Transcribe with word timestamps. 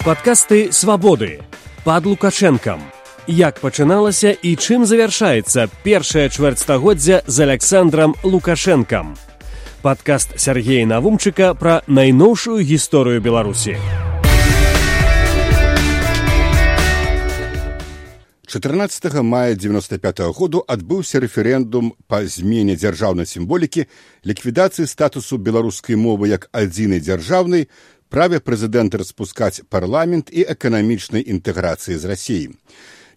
Падкасты 0.00 0.72
свабоды 0.72 1.42
пад 1.84 2.06
лукашэнкам. 2.08 2.80
Як 3.28 3.60
пачыналася 3.60 4.32
і 4.32 4.56
чым 4.56 4.88
завяршаецца 4.88 5.68
першае 5.84 6.32
чвэрцьстагоддзя 6.32 7.20
з 7.26 7.36
Александром 7.44 8.16
Лукашэнкам. 8.24 9.12
Падкаст 9.84 10.40
Сергея 10.40 10.88
Навумчыка 10.88 11.52
пра 11.52 11.82
найноўшую 11.84 12.64
гісторыю 12.64 13.20
Беларусі. 13.20 13.76
14 18.50 19.22
мая 19.22 19.54
95 19.54 20.20
-го 20.20 20.32
году 20.32 20.64
адбыўся 20.66 21.20
рэферэндум 21.20 21.92
па 22.08 22.24
змене 22.24 22.74
дзяржаўнай 22.74 23.26
сімволікі 23.26 23.84
ліквідацыі 24.24 24.86
статусу 24.86 25.36
беларускай 25.38 25.94
мовы 25.94 26.28
як 26.28 26.48
адзінай 26.52 27.00
дзяржаўнай 27.00 27.68
праве 28.10 28.42
прэзідэнта 28.42 28.98
распускаць 28.98 29.62
парламент 29.70 30.28
і 30.34 30.44
эканамічнай 30.54 31.22
інтэграцыі 31.22 31.96
з 31.96 32.04
рассіі. 32.10 32.46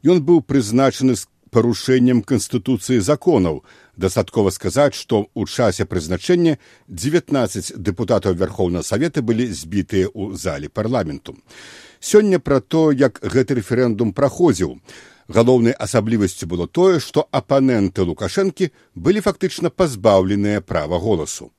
Ён 0.05 0.21
быў 0.21 0.45
прызначаны 0.45 1.17
з 1.17 1.25
парушэннем 1.53 2.21
канстытуцыі 2.21 2.99
законаў. 2.99 3.63
Дастаткова 3.97 4.49
сказаць, 4.49 4.97
што 4.97 5.29
ў 5.37 5.45
часе 5.45 5.85
прызначэння 5.85 6.57
19 6.89 7.77
дэпутатаў 7.77 8.37
вярхоўнага 8.37 8.85
савета 8.85 9.21
былі 9.21 9.49
збітыя 9.53 10.09
ў 10.09 10.37
залі 10.37 10.69
парламенту. 10.69 11.37
Сёння 11.99 12.39
пра 12.39 12.59
то, 12.59 12.91
як 12.91 13.21
гэты 13.21 13.61
рэферэндум 13.61 14.13
праходзіў. 14.13 14.77
Галоўнай 15.29 15.73
асаблівасцю 15.73 16.47
было 16.51 16.67
тое, 16.67 16.99
што 16.99 17.29
апаненты 17.31 18.03
лукашэнкі 18.03 18.73
былі 18.95 19.21
фактычна 19.23 19.69
пазбаўленыя 19.69 20.59
права 20.61 20.99
голасу. 20.99 21.53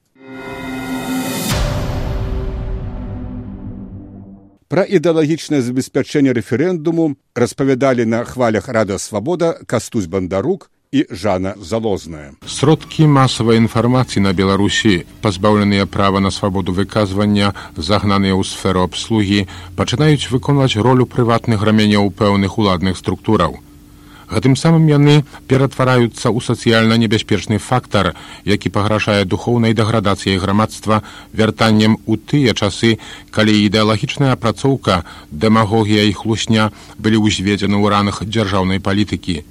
Пра 4.74 4.82
ідэалагічнае 4.82 5.62
забеспячэнне 5.62 6.32
рэферэндуму 6.34 7.04
распавядалі 7.38 8.10
на 8.10 8.24
хвалях 8.26 8.66
рада 8.66 8.98
свабода 8.98 9.54
кастусь 9.70 10.10
бандарук 10.10 10.66
і 10.90 11.04
жана 11.14 11.54
залозная. 11.62 12.34
Сродкі 12.42 13.06
масавай 13.06 13.62
інфармацыі 13.62 14.26
на 14.26 14.34
беларусі 14.34 15.06
пазбаўленыя 15.22 15.86
права 15.86 16.18
на 16.18 16.34
свабоду 16.34 16.74
выказвання 16.74 17.54
загнаныя 17.78 18.34
ў 18.34 18.42
сферу 18.42 18.82
абслугі 18.82 19.46
пачынаюць 19.78 20.26
выконваць 20.34 20.74
ролю 20.74 21.06
прыватных 21.06 21.62
раменяў 21.62 22.10
пэўных 22.10 22.58
уладных 22.58 22.98
структураў 22.98 23.62
Гэтым 24.30 24.56
самым 24.56 24.86
яны 24.88 25.24
ператвараюцца 25.48 26.32
ў 26.32 26.38
сацыяльна 26.40 26.96
небяспечны 26.96 27.58
фактар, 27.58 28.14
які 28.44 28.72
паграшае 28.72 29.24
духоўнай 29.24 29.76
дэградацыяй 29.76 30.40
грамадства 30.40 31.02
вяртаннем 31.32 31.98
у 32.06 32.16
тыя 32.16 32.54
часы, 32.54 32.96
калі 33.30 33.52
ідэалагічная 33.68 34.32
апрацоўка, 34.32 35.04
дэмагогія 35.30 36.08
і 36.08 36.16
хлусня 36.16 36.72
былі 36.96 37.20
ўзведзены 37.28 37.76
ў 37.76 37.86
ранах 37.92 38.24
дзяржаўнай 38.24 38.80
палітыкі. 38.80 39.44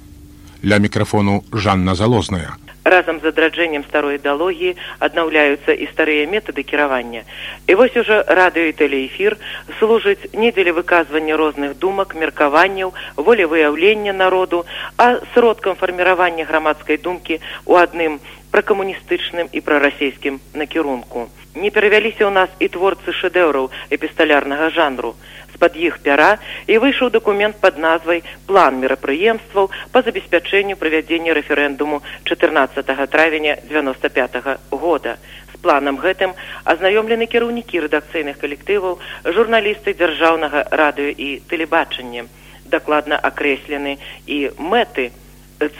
Ля 0.64 0.82
мікрафону 0.82 1.44
Жанна 1.52 1.94
залозная 1.94 2.58
разам 2.84 3.20
з 3.20 3.32
адраджэннем 3.32 3.84
старой 3.88 4.20
ідэалогіі 4.20 4.76
аднаўляюцца 5.00 5.72
і 5.72 5.88
старыя 5.92 6.28
метады 6.28 6.62
кіравання. 6.62 7.24
І 7.66 7.74
вось 7.80 7.96
ужо 7.96 8.20
радыё 8.28 8.68
і 8.70 8.76
тэлеэфір 8.76 9.36
служыць 9.80 10.28
не 10.32 10.52
дзеля 10.52 10.76
выказвання 10.76 11.36
розных 11.40 11.78
думак 11.80 12.14
меркаванняў 12.14 12.92
волевыяўлення 13.16 14.12
народу 14.12 14.64
а 14.96 15.18
сродкам 15.34 15.76
фарміравання 15.80 16.44
грамадскай 16.44 17.00
думкі 17.00 17.40
у 17.64 17.80
адным 17.80 18.20
пракамуністычным 18.54 19.48
і 19.50 19.60
прарасійскім 19.60 20.38
накірунку. 20.54 21.26
Не 21.54 21.70
перавяліся 21.70 22.28
ў 22.28 22.32
нас 22.34 22.50
і 22.60 22.68
творцы 22.68 23.10
шэдэўраў 23.10 23.70
эпісталярнага 23.90 24.70
жанру 24.70 25.14
з-пад 25.54 25.76
іх 25.76 25.98
пяра 26.04 26.38
і 26.66 26.78
выйшаў 26.82 27.10
дакумент 27.14 27.56
пад 27.62 27.78
назвай 27.78 28.22
план 28.46 28.78
мерапрыемстваў 28.82 29.70
па 29.92 30.02
забеспячэнню 30.02 30.76
правядзення 30.76 31.34
рэферэндуму 31.38 32.02
14 32.24 33.08
травеня 33.10 33.56
95 33.70 34.36
-го 34.42 34.56
года 34.70 35.16
з 35.54 35.56
планам 35.64 35.98
гэтым 35.98 36.34
азнаёмлены 36.64 37.26
кіраўнікі 37.26 37.84
рэдакцыйных 37.86 38.38
калектываў 38.38 38.98
журналісты 39.24 39.94
дзяржаўнага 39.94 40.66
радыё 40.70 41.10
і 41.10 41.28
тэлебачання 41.48 42.24
дакладна 42.64 43.16
акрэслены 43.16 43.98
і 44.26 44.50
мэты 44.58 45.10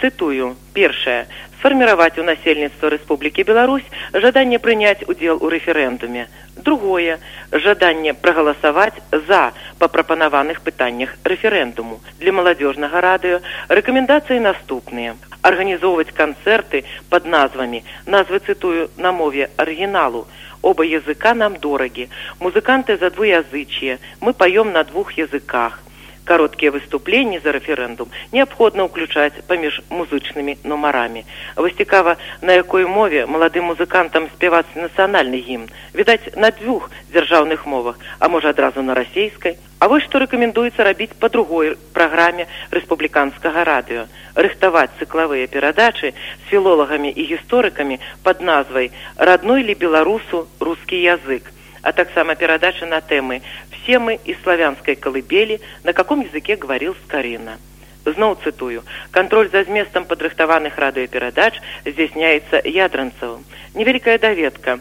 цытую 0.00 0.54
першае 0.74 1.26
сфарміраваць 1.58 2.20
у 2.20 2.24
насельніцтва 2.28 2.92
рэспублікі 2.92 3.44
беларусь 3.48 3.86
жаданне 4.12 4.58
прыняць 4.64 5.06
удзел 5.08 5.38
у 5.40 5.48
рэферэндуме 5.54 6.26
другое. 6.56 7.18
Жаданне 7.64 8.14
прагаласаваць 8.14 8.98
за 9.28 9.52
па 9.78 9.88
прапанаваных 9.88 10.60
пытаннях 10.66 11.14
рэферэндуму 11.32 12.00
для 12.20 12.32
маладзёжнага 12.38 13.00
радыё 13.00 13.38
рэкамендацыі 13.68 14.40
наступныя 14.46 15.14
арганізоўваць 15.50 16.16
канцэрты 16.16 16.82
под 17.10 17.30
назвамі 17.36 17.84
назвы 18.16 18.40
цытую 18.40 18.88
на 18.96 19.12
мове 19.12 19.50
арыгіналу 19.56 20.26
оба 20.64 20.84
языка 20.88 21.34
нам 21.34 21.56
дорагі 21.60 22.08
музыканты 22.40 22.96
за 22.96 23.10
двуязычие. 23.10 23.98
Мы 24.20 24.32
паём 24.32 24.72
на 24.72 24.84
двух 24.84 25.12
языках 25.12 25.83
кароткія 26.24 26.72
выступленні 26.74 27.40
за 27.44 27.52
рэферэндум 27.56 28.08
неабходна 28.32 28.88
ўключаць 28.88 29.44
паміж 29.48 29.80
музычнымі 29.90 30.56
нумарамі. 30.64 31.24
Вось 31.56 31.76
цікава 31.76 32.16
на 32.42 32.56
якой 32.58 32.86
мове 32.88 33.26
маладым 33.26 33.70
музыкантам 33.72 34.28
спяваць 34.34 34.68
нацыянальны 34.74 35.38
гімн. 35.44 35.68
Відаць 35.94 36.34
на 36.36 36.50
дзвюх 36.50 36.90
дзяржаўных 37.12 37.66
мовах 37.66 38.00
а 38.18 38.28
можа 38.28 38.50
адразу 38.50 38.82
на 38.82 38.94
расійскай. 38.94 39.56
А 39.78 39.88
вось 39.88 40.04
што 40.08 40.18
рэкамендуецца 40.22 40.84
рабіць 40.86 41.12
па 41.20 41.28
другой 41.28 41.76
праграме 41.92 42.46
рэспубліканскага 42.72 43.64
радыё. 43.68 44.06
Рыхтаваць 44.34 44.96
цыклавыя 44.98 45.46
перадачы 45.46 46.14
з 46.14 46.42
філолагамі 46.50 47.10
і 47.12 47.22
гісторыкамі 47.32 48.00
под 48.22 48.40
назвай 48.40 48.90
радной 49.16 49.62
ли 49.62 49.74
беларусу 49.74 50.46
рускі 50.60 50.96
язык 50.96 51.53
а 51.84 51.92
таксама 51.92 52.34
перадача 52.34 52.86
на 52.86 53.00
тэмы 53.00 53.42
все 53.70 53.98
мы 53.98 54.18
из 54.24 54.40
славянской 54.42 54.96
колыбели, 54.96 55.60
на 55.84 55.92
каком 55.92 56.22
языке 56.22 56.56
говорил 56.56 56.96
Скорина. 57.04 57.58
Зноў 58.04 58.36
цытую. 58.42 58.82
Кантроль 59.10 59.48
за 59.50 59.64
зместам 59.64 60.04
падрыхтаваных 60.04 60.76
радыёперадач 60.76 61.54
здзяйсняецца 61.84 62.60
ядранцавым 62.64 63.44
невялікая 63.74 64.18
даведка 64.18 64.78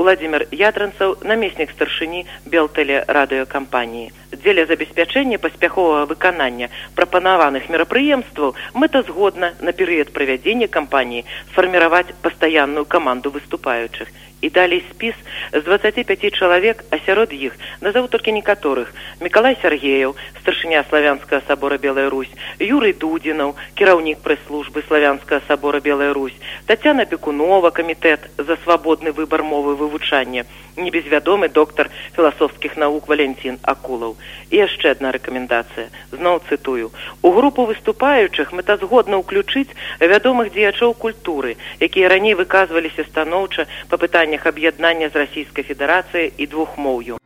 владимир 0.00 0.46
ядранцаў 0.50 1.18
намеснік 1.28 1.72
старшыні 1.74 2.22
белтэле 2.52 3.02
радыёкампаніі 3.16 4.06
дзеля 4.32 4.64
забеспячэння 4.70 5.38
паспяховага 5.42 6.06
выканання 6.12 6.70
прапанаваных 6.96 7.68
мерапрыемстваў 7.74 8.54
мэтазгодна 8.84 9.52
на 9.60 9.76
перыяд 9.76 10.14
правядзення 10.16 10.70
кампаніі 10.78 11.26
сфарміраваць 11.50 12.16
пастаянную 12.24 12.86
каманду 12.96 13.34
выступаючых 13.36 14.08
і 14.40 14.50
далей 14.50 14.84
спіс 14.90 15.14
з 15.52 15.62
25 15.62 16.34
чалавек, 16.34 16.84
а 16.90 16.98
сярод 17.06 17.32
іх 17.32 17.56
назову 17.80 18.08
толькі 18.08 18.32
некаторых 18.32 18.92
Миколай 19.20 19.56
Сергеяў, 19.62 20.16
старшыня 20.40 20.84
славянскага 20.88 21.42
сабора 21.46 21.78
Белая 21.78 22.08
Русь, 22.10 22.32
Юрый 22.58 22.92
Дудзінаў, 22.92 23.54
кіраўнік 23.74 24.20
прэс-службы 24.24 24.82
славянскага 24.88 25.42
сабора 25.48 25.80
Белая 25.80 26.12
Русь, 26.14 26.36
Тацяна 26.66 27.04
Пекунова, 27.04 27.70
камітэт 27.70 28.30
за 28.38 28.56
свабодны 28.64 29.12
выбар 29.12 29.42
мовы 29.42 29.76
вывучання, 29.76 30.46
небезвядомы 30.76 31.48
доктар 31.48 31.90
філасофскіх 32.16 32.76
навук 32.76 33.08
Валентин 33.08 33.58
Акулаў. 33.62 34.16
І 34.50 34.62
яшчэ 34.64 34.94
адна 34.94 35.12
рэкамендацыя. 35.12 35.90
Зноў 36.12 36.40
цытую. 36.48 36.90
У 37.22 37.32
групу 37.32 37.66
выступаючых 37.66 38.52
мэтазгодна 38.52 39.20
ўключыць 39.20 39.74
вядомых 40.00 40.52
дзеячоў 40.54 40.94
культуры, 40.94 41.56
якія 41.80 42.08
раней 42.08 42.34
выказваліся 42.34 43.04
станоўча 43.10 43.66
па 43.90 43.96
пытанню 43.98 44.29
пытаннях 44.30 44.46
аб'яднання 44.46 45.10
з 45.10 45.16
расійскай 45.16 45.64
федэрацыі 45.64 46.32
і 46.38 46.46
двух 46.46 46.78
моўю. 46.78 47.18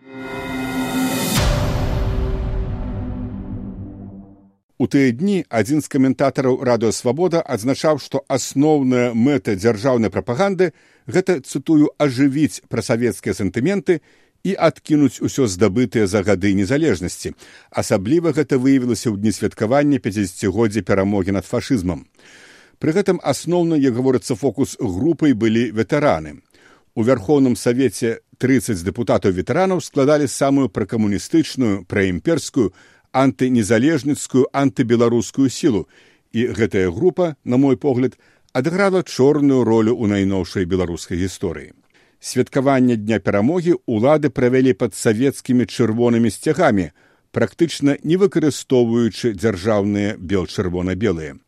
У 4.78 4.86
тыя 4.88 5.12
дні 5.12 5.44
адзін 5.48 5.84
з 5.84 5.88
каментатараў 5.88 6.64
радыёвабода 6.64 7.44
адзначаў, 7.44 8.00
што 8.00 8.24
асноўная 8.28 9.12
мэта 9.12 9.54
дзяржаўнай 9.54 10.10
прапаганды 10.10 10.72
гэта 11.06 11.44
цытую 11.44 11.92
ажывіць 11.98 12.64
прасавецкія 12.68 13.34
сантыменты 13.36 14.00
і 14.44 14.56
адкінуць 14.56 15.20
усё 15.20 15.44
здабытыя 15.44 16.06
за 16.06 16.24
гады 16.24 16.54
незалежнасці. 16.56 17.36
Асабліва 17.70 18.32
гэта 18.32 18.56
выявілася 18.56 19.12
ў 19.12 19.20
дні 19.20 19.32
святкавання 19.32 20.00
50годдзя 20.00 20.80
перамогі 20.80 21.36
над 21.36 21.44
фашызмам. 21.44 22.08
Пры 22.80 22.96
гэтым 22.96 23.20
асноўна, 23.22 23.76
як 23.76 23.94
гаворыцца 23.94 24.34
фокус 24.36 24.76
групай 24.80 25.32
былі 25.32 25.70
ветэраны. 25.70 26.43
У 26.94 27.02
вярхоўным 27.02 27.56
савеце 27.58 28.20
30 28.38 28.82
дэпутатаў 28.86 29.34
ветэранаў 29.34 29.80
складалі 29.82 30.28
самую 30.30 30.68
пракамуністычную, 30.70 31.84
праімперскую, 31.90 32.70
антынезалежніцкую 33.10 34.46
антыбеларускую 34.52 35.50
сілу. 35.50 35.88
І 36.30 36.54
гэтая 36.54 36.90
група, 36.90 37.34
на 37.44 37.56
мой 37.56 37.76
погляд, 37.76 38.18
адыграла 38.52 39.02
чорную 39.02 39.64
ролю 39.64 39.94
ў 39.98 40.06
найноўшай 40.14 40.66
беларускай 40.70 41.18
гісторыі. 41.18 41.74
Святкаванне 42.22 42.96
дня 42.96 43.18
перамогі 43.18 43.78
ўлады 43.86 44.30
правялі 44.30 44.72
пад 44.72 44.94
савецкімі 44.94 45.66
чырвонымі 45.66 46.30
сцягамі, 46.30 46.90
практычна 47.34 47.98
не 48.02 48.16
выкарыстоўваючы 48.16 49.34
дзяржаўныя 49.34 50.14
бел-чырвона-белыя. 50.18 51.42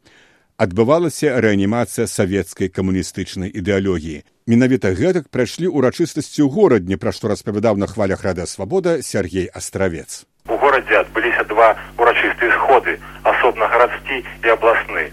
Адбывалася 0.56 1.36
рэанімацыя 1.44 2.08
савецкай 2.08 2.72
камуністычнай 2.72 3.52
ідэалогіі. 3.60 4.24
Менавіта 4.48 4.96
гэтак 4.96 5.28
прайшлі 5.28 5.68
ўрачыстасці 5.68 6.40
ў 6.40 6.48
горадні, 6.48 6.96
пра 6.96 7.12
што 7.12 7.28
распавядаў 7.28 7.76
на 7.76 7.84
хвалях 7.84 8.24
рада 8.24 8.46
свабода 8.48 9.02
Сергей 9.04 9.52
Астравец. 9.52 10.24
У 10.48 10.56
горадзе 10.56 10.96
адбыліся 11.04 11.44
два 11.52 11.76
урачыстыя 12.00 12.48
сходы, 12.56 12.96
асобна 13.28 13.68
гарадскі 13.68 14.24
і 14.24 14.48
абласны. 14.56 15.04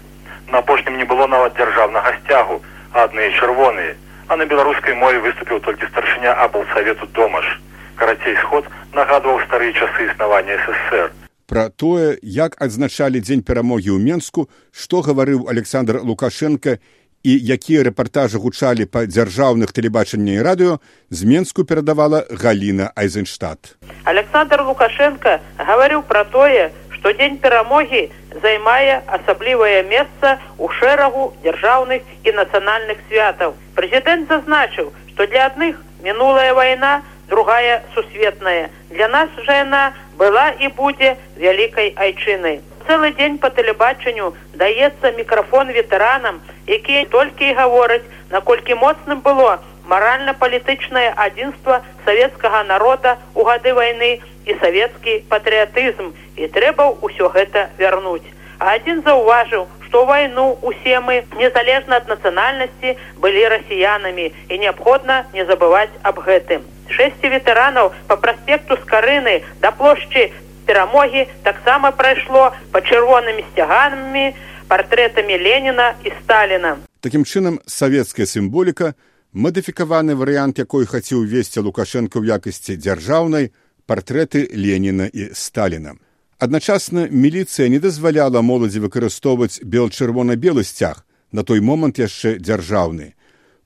На 0.48 0.64
апошнім 0.64 0.96
не 0.96 1.04
было 1.04 1.28
нават 1.28 1.52
дзяржаўнага 1.60 2.14
сцягу, 2.24 2.64
адныя 2.96 3.28
чырвоныя, 3.36 3.92
а 4.32 4.40
на 4.40 4.48
беларускай 4.48 4.96
мове 4.96 5.20
выступіў 5.28 5.60
толькі 5.60 5.92
старшыня 5.92 6.32
аблсавету 6.40 7.04
домаш. 7.12 7.60
Карацей 8.00 8.40
сход 8.40 8.64
нагадваў 8.96 9.44
старыя 9.44 9.76
часы 9.76 10.08
існавання 10.08 10.56
ССР. 10.64 11.12
Пра 11.46 11.68
тое, 11.68 12.16
як 12.22 12.56
адзначалі 12.56 13.20
дзень 13.20 13.44
перамогі 13.44 13.92
ў 13.92 14.00
Менску, 14.00 14.48
што 14.72 15.04
гаварыў 15.04 15.44
Александр 15.52 16.00
Лукашенко 16.00 16.80
і 17.24 17.32
якія 17.36 17.84
рэпартажы 17.88 18.40
гучалі 18.40 18.84
па 18.88 19.04
дзяржаўных 19.04 19.72
тэлебачання 19.76 20.40
і 20.40 20.44
радыё, 20.44 20.72
з 21.10 21.28
Менску 21.28 21.64
перадавала 21.64 22.24
Галіна 22.30 22.92
Айзенштадт. 22.96 23.76
Александр 24.04 24.64
Лукашенко 24.64 25.40
гаварыў 25.60 26.04
пра 26.08 26.24
тое, 26.24 26.72
што 26.96 27.12
дзень 27.12 27.36
перамогі 27.36 28.08
займае 28.40 29.04
асаблівае 29.04 29.84
месца 29.88 30.40
ў 30.56 30.68
шэрагу 30.80 31.36
дзяржаўных 31.44 32.00
і 32.24 32.36
нацыянальных 32.40 33.04
святаў. 33.08 33.52
Прэзідэнт 33.76 34.32
зазначыў, 34.32 34.92
што 35.12 35.28
для 35.28 35.52
адных 35.52 35.76
мінулая 36.00 36.56
вайна, 36.56 37.04
другая 37.28 37.84
сусветная. 37.94 38.68
Для 38.90 39.08
нас 39.08 39.28
жа 39.44 39.64
яна 39.64 39.92
была 40.18 40.46
і 40.60 40.68
будзе 40.78 41.16
вялікай 41.36 41.92
айчынай. 41.96 42.60
Цэлы 42.86 43.10
дзень 43.18 43.38
па 43.42 43.48
тэлебачанню 43.56 44.34
даецца 44.60 45.12
мікрафон 45.18 45.72
ветэранам, 45.72 46.40
якія 46.68 47.04
толькі 47.14 47.48
і 47.48 47.56
гавораць, 47.60 48.04
наколькі 48.30 48.74
моцным 48.80 49.24
было 49.24 49.58
маральна-палітычнае 49.88 51.12
адзінства 51.16 51.80
савецкага 52.04 52.62
народа 52.68 53.16
ў 53.36 53.40
гады 53.48 53.72
вайны 53.78 54.10
і 54.48 54.56
савецкі 54.60 55.16
патрыятызм 55.32 56.12
і 56.36 56.48
трэба 56.56 56.88
ўсё 57.04 57.28
гэта 57.36 57.68
вярнуць. 57.80 58.24
А 58.58 58.76
адзін 58.76 59.02
заўважыў, 59.04 59.66
што 59.94 60.06
вайну 60.06 60.58
усе 60.62 60.98
мы 60.98 61.22
незалежна 61.38 62.02
ад 62.02 62.08
нацыянальнасці 62.10 62.98
былі 63.22 63.42
расіянамі 63.46 64.24
і 64.50 64.56
неабходна 64.58 65.22
не 65.30 65.44
забываць 65.46 65.94
аб 66.02 66.18
гэтым. 66.18 66.64
Шэсці 66.90 67.30
ветэранаў 67.30 67.92
по 68.08 68.16
праспекту 68.18 68.74
скарыны 68.82 69.46
да 69.62 69.70
плошчы 69.70 70.34
перамогі 70.66 71.22
таксама 71.46 71.92
прайшло 71.94 72.50
па 72.74 72.82
чырвонымі 72.82 73.46
сцяганамі 73.52 74.34
партрэтамі 74.66 75.38
леніна 75.38 75.94
і 76.02 76.10
сталіна. 76.18 76.74
Такім 76.98 77.22
чынам 77.22 77.62
савецкая 77.62 78.26
сімволіка 78.26 78.98
мадыфікаваны 79.30 80.18
варыянт 80.18 80.58
якой 80.58 80.90
хацеў 80.90 81.22
весці 81.22 81.62
лукашенко 81.62 82.18
ў 82.18 82.34
якасці 82.34 82.74
дзяржаўнай 82.82 83.54
партрэты 83.86 84.42
леніна 84.58 85.06
і 85.06 85.30
сталіна 85.38 85.94
адначасна 86.38 87.08
міліцыя 87.10 87.68
не 87.68 87.78
дазваляла 87.78 88.42
моладзі 88.42 88.84
выкарыстоўваць 88.84 89.60
бел-чырвона-белы 89.62 90.64
сцяг 90.64 91.04
на 91.32 91.42
той 91.42 91.60
момант 91.60 91.98
яшчэ 91.98 92.38
дзяржаўны 92.38 93.14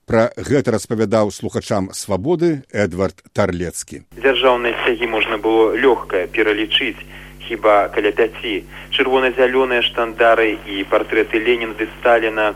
Пра 0.09 0.31
гэта 0.33 0.73
распавядаў 0.73 1.29
слухачам 1.29 1.91
свабоды 1.93 2.65
Эдвард 2.73 3.21
Тарлецкі. 3.29 4.09
Дзяржаўныя 4.17 4.73
сцягі 4.81 5.05
можна 5.05 5.37
было 5.37 5.77
лёгка 5.77 6.25
пералічыць 6.33 6.97
хіба 7.45 7.93
каля 7.93 8.09
пяці. 8.09 8.65
Чырвона-зялёныя 8.89 9.85
штандары 9.85 10.57
і 10.65 10.81
партрэты 10.89 11.37
Ленінды 11.37 11.85
Сталіна 11.99 12.55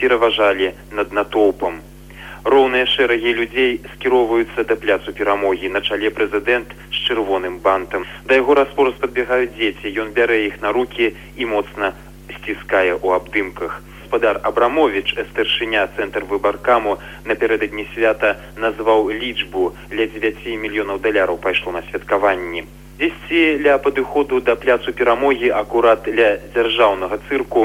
пераважалі 0.00 0.72
над 0.96 1.12
натоўпам. 1.12 1.84
Роўныя 2.44 2.88
шэрагі 2.88 3.36
людзей 3.36 3.84
скіроўваюцца 3.92 4.64
да 4.64 4.76
пляцу 4.80 5.12
перамогі 5.12 5.68
на 5.76 5.84
чале 5.84 6.08
прэзідэнт 6.08 6.72
чырвоным 7.06 7.58
бантам. 7.64 8.08
Да 8.24 8.40
яго 8.40 8.58
распораз 8.58 8.98
падбегаюць 9.00 9.54
дзеці, 9.56 9.94
ён 10.02 10.12
бярэ 10.16 10.44
іх 10.48 10.60
на 10.64 10.72
рукі 10.72 11.12
і 11.36 11.44
моцна 11.56 11.92
сціскае 12.36 12.96
ў 12.98 13.08
абдымках. 13.20 13.82
Гаспадар 14.14 14.38
абрамович 14.46 15.16
старшыня 15.30 15.88
цэнтр 15.96 16.22
выбаркаму 16.30 16.92
напярэдадні 17.26 17.84
свята 17.94 18.36
назваў 18.64 19.10
лічбу 19.10 19.64
ля 19.90 20.06
дзевяці 20.06 20.54
мільёнаў 20.64 21.00
даляраў 21.02 21.40
пайшло 21.46 21.72
на 21.74 21.82
святкаванні 21.90 22.62
дзесьці 23.00 23.40
ля 23.66 23.74
падыходу 23.86 24.38
да 24.38 24.54
пляцу 24.54 24.94
перамогі 25.00 25.50
акурат 25.62 26.06
ля 26.06 26.28
дзяржаўнага 26.54 27.18
цырку 27.26 27.64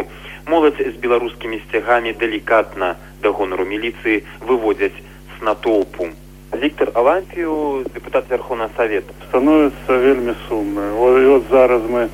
моладзь 0.49 0.81
з 0.81 0.95
беларускімі 1.05 1.61
сцягамі 1.67 2.17
далікатна 2.17 2.95
да 3.21 3.29
гонару 3.29 3.69
міліцыі 3.69 4.25
выводзяць 4.41 4.97
с 4.97 5.45
натоўпу 5.45 6.09
Віктор 6.55 6.91
Алампію 6.93 7.85
депутат 7.93 8.23
верховна 8.29 8.69
савет 8.77 9.03
становіцца 9.29 9.97
вельмі 9.97 10.33
сумна 10.47 10.81
вот 10.97 11.43
зараз 11.51 11.81
мы 11.85 12.07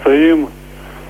стаім 0.00 0.48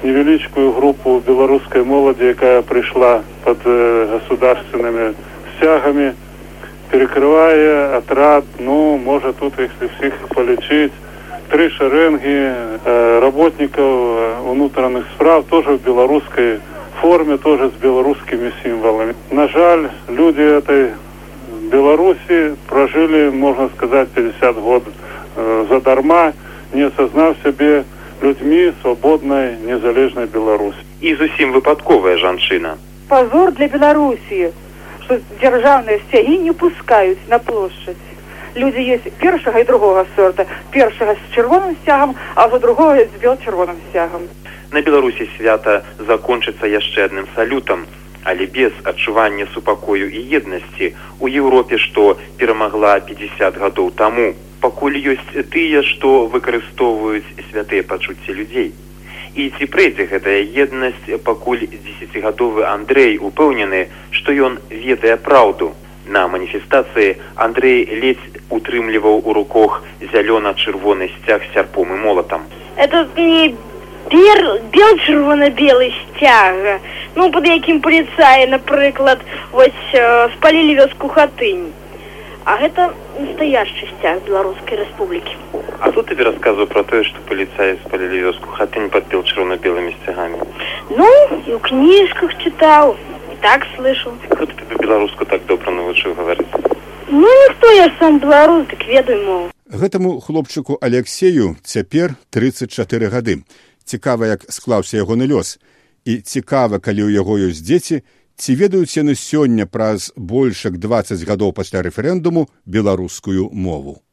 невялічкую 0.02 0.72
групу 0.72 1.22
беларускай 1.26 1.82
моладзі 1.82 2.28
якая 2.28 2.60
прыйшла 2.62 3.22
под 3.44 3.64
э, 3.64 4.06
государственными 4.12 5.14
сцягами 5.56 6.14
перекрывае 6.90 7.96
отрад 7.96 8.44
ну 8.60 9.00
можа 9.00 9.32
тут 9.32 9.58
их 9.58 9.72
всіх 9.80 10.14
полічыць 10.36 10.92
три 11.48 11.70
шарэнги 11.70 12.52
э, 12.84 13.18
работников 13.20 14.44
унутраных 14.44 15.06
справ 15.16 15.44
тоже 15.48 15.70
в 15.70 15.80
беларускай 15.80 16.60
форме 17.00 17.38
тоже 17.38 17.70
с 17.72 17.82
беларускімі 17.82 18.52
сімвалами 18.62 19.14
на 19.30 19.48
жаль 19.48 19.88
люди 20.08 20.42
этой 20.42 20.92
беларусі 21.68 22.56
прожили 22.66 23.30
можно 23.30 23.68
сказать 23.76 24.08
50 24.08 24.56
год 24.56 24.82
э, 25.36 25.66
задарма 25.70 26.32
не 26.72 26.86
осознав 26.86 27.36
сябе 27.42 27.84
людзьмі 28.22 28.72
свабоднай 28.82 29.56
незалежнай 29.64 30.26
беларусі 30.26 30.82
і 31.00 31.14
зусім 31.14 31.52
выпадковая 31.52 32.16
жанчына 32.18 32.76
позор 33.08 33.52
для 33.52 33.68
беларусі 33.68 34.50
что 35.04 35.20
дзяржаўныя 35.40 36.00
сцягі 36.08 36.38
не 36.44 36.52
пускаюць 36.52 37.28
на 37.28 37.38
плошчаць 37.38 38.08
людзі 38.56 38.82
есть 38.82 39.12
першага 39.20 39.60
і 39.60 39.64
другога 39.64 40.04
сорта. 40.16 40.46
Першага 40.70 41.14
з 41.14 41.34
чырвоным 41.34 41.76
сцягам 41.82 42.14
а 42.34 42.48
за 42.48 42.58
другого 42.58 42.96
з 42.96 43.20
бел 43.22 43.36
чырвоным 43.44 43.76
сцягам 43.90 44.28
на 44.72 44.82
беларусі 44.82 45.28
свята 45.36 45.82
закончыцца 46.08 46.68
яшчэ 46.68 47.08
адным 47.08 47.28
салютам 47.34 47.86
але 48.28 48.46
без 48.46 48.72
адчування 48.84 49.46
супакою 49.54 50.10
і 50.10 50.20
еднасці 50.36 50.92
у 51.18 51.28
еўропе 51.28 51.78
што 51.80 52.02
перамагла 52.36 53.00
50 53.00 53.56
гадоў 53.62 53.88
таму 54.00 54.26
пакуль 54.60 54.98
ёсць 55.12 55.32
тыя 55.54 55.80
што 55.90 56.10
выкарыстоўваюць 56.34 57.48
святыя 57.48 57.86
пачуцці 57.92 58.36
людзей. 58.40 58.68
І 59.32 59.48
ці 59.56 59.68
прыйдзе 59.72 60.04
гэтая 60.12 60.42
еднасць 60.64 61.08
пакуль 61.24 61.64
десятгадовы 61.72 62.68
андрей 62.68 63.16
упэўнены 63.16 63.80
што 64.10 64.36
ён 64.48 64.60
ведае 64.68 65.16
праўду. 65.16 65.72
На 66.04 66.28
маніфестацыі 66.28 67.16
андрей 67.48 67.80
ледзь 68.02 68.28
утрымліваў 68.52 69.24
у 69.24 69.32
руках 69.40 69.80
зялёна-чырвоны 70.12 71.08
сцяг 71.16 71.48
сярпом 71.54 71.96
і 71.96 72.00
молатам. 72.04 72.44
Этот 72.76 73.16
не 73.16 73.56
бер 74.10 74.60
бел 74.72 74.92
чырвона-белы 75.06 75.92
сцяг 75.98 76.80
ну 77.16 77.30
под 77.32 77.46
якім 77.46 77.80
паліцаі 77.80 78.46
напрыклад 78.54 79.18
вось 79.52 79.84
э, 79.92 80.28
спалілі 80.36 80.78
вёску 80.78 81.08
хатынь. 81.08 81.72
А 82.44 82.56
гэта 82.56 82.94
настоящий 83.18 83.90
сцяг 83.98 84.22
беларускай 84.24 84.78
рэспублікі 84.78 85.36
а 85.80 85.92
тут 85.92 86.08
тебе 86.08 86.24
рассказываю 86.24 86.66
про 86.66 86.82
тое 86.82 87.04
что 87.04 87.20
паліцаі 87.28 87.78
спалілі 87.86 88.22
вёску 88.30 88.48
хаты 88.50 88.80
не 88.80 88.88
подпел 88.88 89.22
чырвона-белымі 89.22 89.94
сцягамі 90.02 90.38
ну 90.90 91.06
і 91.46 91.54
ў 91.54 91.60
кніжках 91.60 92.34
чытаў 92.42 92.96
і 93.32 93.36
так 93.42 93.66
слышу 93.76 94.14
кто 94.30 94.46
тебе 94.46 94.74
беларуску 94.80 95.24
так 95.24 95.44
добра 95.46 95.70
навучыў 95.70 96.14
гаварыць 96.14 96.50
ну 97.10 97.28
ніхто 97.28 97.70
я 97.76 97.92
сам 97.98 98.18
беларус 98.18 98.66
так 98.70 98.86
ведаю 98.88 99.24
мову. 99.24 99.50
Гэтаму 99.68 100.18
хлопчыку 100.20 100.78
алексею 100.80 101.56
цяпер 101.62 102.16
34 102.30 103.08
гады 103.08 103.44
цікава 103.88 104.28
як 104.28 104.44
склаўся 104.52 105.00
ягоны 105.00 105.24
лёс. 105.24 105.56
І 106.04 106.20
цікава 106.20 106.78
калі 106.78 107.08
ў 107.08 107.16
яго 107.16 107.40
ёсць 107.40 107.64
дзеці 107.64 108.04
ці 108.36 108.50
ведаюць 108.54 108.94
яны 109.00 109.16
сёння 109.16 109.64
праз 109.66 110.12
больш 110.14 110.68
як 110.68 110.76
двадцать 110.78 111.24
гадоў 111.24 111.56
пасля 111.56 111.82
рэферэндуму 111.82 112.46
беларускую 112.68 113.48
мову. 113.50 114.04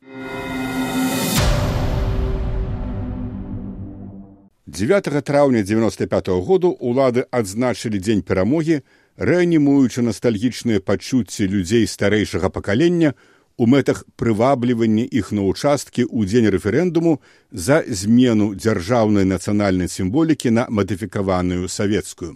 9 4.76 5.24
траўня 5.24 5.62
95 5.64 6.28
-го 6.28 6.42
году 6.42 6.70
улады 6.80 7.26
адзначылі 7.32 8.00
дзень 8.00 8.22
перамогі 8.22 8.82
рэанімуючы 9.18 10.02
ностальгічныя 10.02 10.80
пачуцці 10.80 11.48
людзей 11.48 11.88
старэйшага 11.88 12.50
пакалення 12.50 13.14
у 13.58 13.66
мэтах 13.68 14.04
прываблівання 14.20 15.06
іх 15.08 15.32
на 15.32 15.46
ўчасткі 15.48 16.04
ў 16.06 16.28
дзень 16.28 16.50
рэферэндуму 16.52 17.22
за 17.52 17.84
змену 17.88 18.52
дзяржаўнай 18.56 19.24
нацыянальнай 19.24 19.88
сімволікі 19.88 20.52
на 20.52 20.68
мадыфікаваную 20.70 21.72
савецкую. 21.72 22.36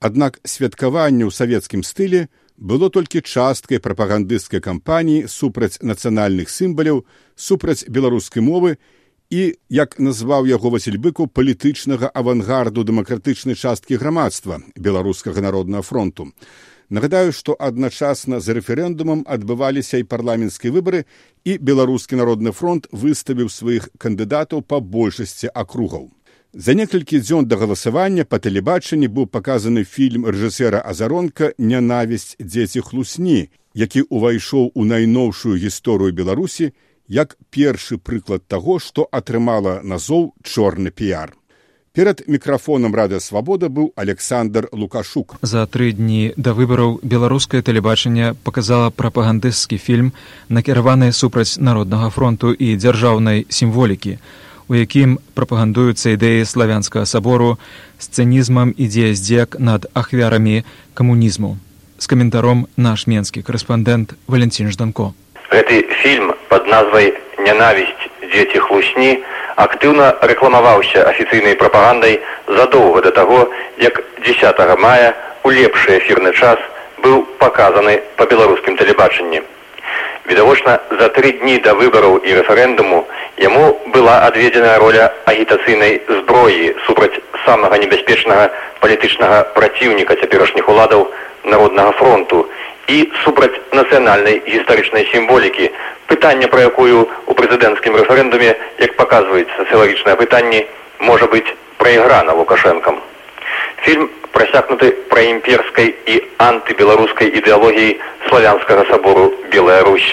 Аднак 0.00 0.38
святкаванне 0.44 1.24
ў 1.24 1.32
савецкім 1.32 1.82
стылі 1.82 2.28
было 2.58 2.90
толькі 2.90 3.24
часткай 3.24 3.80
прапагандысцкай 3.80 4.60
кампаніі 4.60 5.26
супраць 5.32 5.80
нацыянальных 5.80 6.50
сімбаляў, 6.50 7.06
супраць 7.34 7.88
беларускай 7.88 8.42
мовы 8.42 8.76
і, 9.30 9.54
як 9.68 9.98
назваў 9.98 10.46
яго 10.48 10.70
Васіль 10.70 10.98
быку 10.98 11.26
палітычнага 11.26 12.10
авангарду 12.14 12.84
дэмакратычнай 12.84 13.54
часткі 13.54 13.96
грамадства 13.96 14.60
беларускага 14.76 15.40
народнага 15.40 15.82
фронту. 15.82 16.32
Нагадаю, 16.90 17.32
што 17.36 17.52
адначасна 17.52 18.40
з 18.40 18.56
рэферэндумам 18.56 19.24
адбываліся 19.28 20.00
і 20.00 20.08
парламенцкія 20.08 20.72
выбары 20.72 21.04
і 21.44 21.58
беларускі 21.60 22.16
народны 22.16 22.52
фронт 22.52 22.88
выставіў 22.92 23.52
сваіх 23.52 23.90
кандыдатаў 24.00 24.64
па 24.64 24.80
большасці 24.80 25.52
акругаў. 25.52 26.08
За 26.56 26.72
некалькі 26.72 27.20
дзён 27.20 27.44
да 27.44 27.60
галасавання 27.60 28.24
па 28.24 28.40
тэлебачанні 28.40 29.12
быў 29.12 29.28
паказаны 29.28 29.84
фільм 29.84 30.24
рэжысера 30.24 30.80
азаронка 30.80 31.52
нянавісць 31.58 32.40
дзеці 32.40 32.80
хлусні, 32.80 33.52
які 33.74 34.08
ўвайшоў 34.08 34.72
у 34.74 34.84
найноўшую 34.84 35.60
гісторыю 35.60 36.16
беларусі 36.16 36.72
як 37.08 37.36
першы 37.52 37.98
прыклад 37.98 38.48
таго, 38.48 38.78
што 38.80 39.04
атрымала 39.12 39.80
назоў 39.84 40.32
чорны 40.42 40.90
піяр. 40.90 41.37
Перад 41.98 42.22
мікрафонам 42.28 42.94
рада 42.94 43.18
свабода 43.18 43.66
быў 43.66 43.90
Александр 43.96 44.68
Лукашук. 44.70 45.34
За 45.42 45.66
тры 45.66 45.90
дні 45.90 46.30
да 46.36 46.54
выбараў 46.54 47.00
беларускае 47.02 47.58
тэлебачанне 47.58 48.38
паказала 48.46 48.94
прапагандысцкі 48.94 49.82
фільм, 49.82 50.12
накіраваны 50.48 51.10
супраць 51.10 51.58
народнага 51.58 52.10
фронту 52.14 52.54
і 52.54 52.78
дзяржаўнай 52.78 53.50
сімволікі, 53.50 54.14
у 54.70 54.78
якім 54.78 55.18
прапагандуюцца 55.34 56.14
ідэі 56.14 56.46
славянскага 56.46 57.02
сабору 57.02 57.58
з 57.98 58.06
цынізмам 58.14 58.70
ідзе 58.78 59.10
здзек 59.18 59.58
над 59.58 59.90
ахвярамі 59.90 60.62
камунізму. 60.94 61.58
З 61.98 62.06
каментаром 62.06 62.68
наш 62.76 63.10
менскі 63.10 63.42
корэспандэнт 63.42 64.14
Валентин 64.30 64.70
Жданко. 64.70 65.18
Гэты 65.50 65.82
фільм 65.98 66.30
пад 66.46 66.62
назвай 66.70 67.10
нянавісць 67.42 68.06
дзеці 68.22 68.62
хлусні 68.70 69.18
актыўна 69.58 70.14
рэкламаваўся 70.30 71.02
афіцыйнай 71.10 71.56
прапагандай 71.58 72.20
задоўга 72.46 73.02
да 73.02 73.10
таго, 73.10 73.50
як 73.82 74.02
10 74.22 74.78
мая 74.78 75.14
у 75.42 75.50
лепшы 75.50 75.98
эфірны 75.98 76.32
час 76.32 76.58
быў 77.02 77.24
паказаны 77.42 78.00
па 78.16 78.26
беларускім 78.30 78.76
тэлебачанні. 78.76 79.42
Відавочна, 80.28 80.78
за 81.00 81.08
тры 81.08 81.32
дні 81.40 81.58
да 81.64 81.74
выбараў 81.74 82.20
і 82.22 82.34
рэферэндуму 82.38 83.06
яму 83.42 83.80
была 83.94 84.22
адведзеная 84.28 84.78
роля 84.78 85.10
агітацыйнай 85.26 86.02
зброі 86.06 86.74
супраць 86.86 87.18
самага 87.46 87.78
небяспечнага 87.82 88.50
палітычнага 88.80 89.42
праціўніка 89.58 90.14
цяперашніх 90.22 90.68
уладаў 90.68 91.08
народнага 91.44 91.92
фронту 91.98 92.46
і 92.88 92.98
супраць 93.24 93.54
нацыянальнай 93.72 94.40
гістарычнай 94.48 95.06
сімволікі 95.12 95.70
пытанне 96.08 96.48
пра 96.48 96.68
якую 96.72 97.04
у 97.04 97.32
прэзідэнцкім 97.36 97.96
рэферэндуме 98.00 98.54
як 98.80 98.96
паказваюць 98.96 99.52
сацыялагічныя 99.56 100.16
пытанні 100.16 100.64
можа 100.98 101.28
быць 101.28 101.52
прайграна 101.76 102.32
лукашэнкам. 102.40 103.00
Фільм 103.84 104.08
прасякнуты 104.32 104.90
пра 105.12 105.22
імперскай 105.32 105.92
і 106.06 106.22
антыбеларускай 106.38 107.28
ідэалогіі 107.40 107.98
славянскага 108.28 108.88
сабору 108.90 109.32
белая 109.52 109.82
русь 109.84 110.08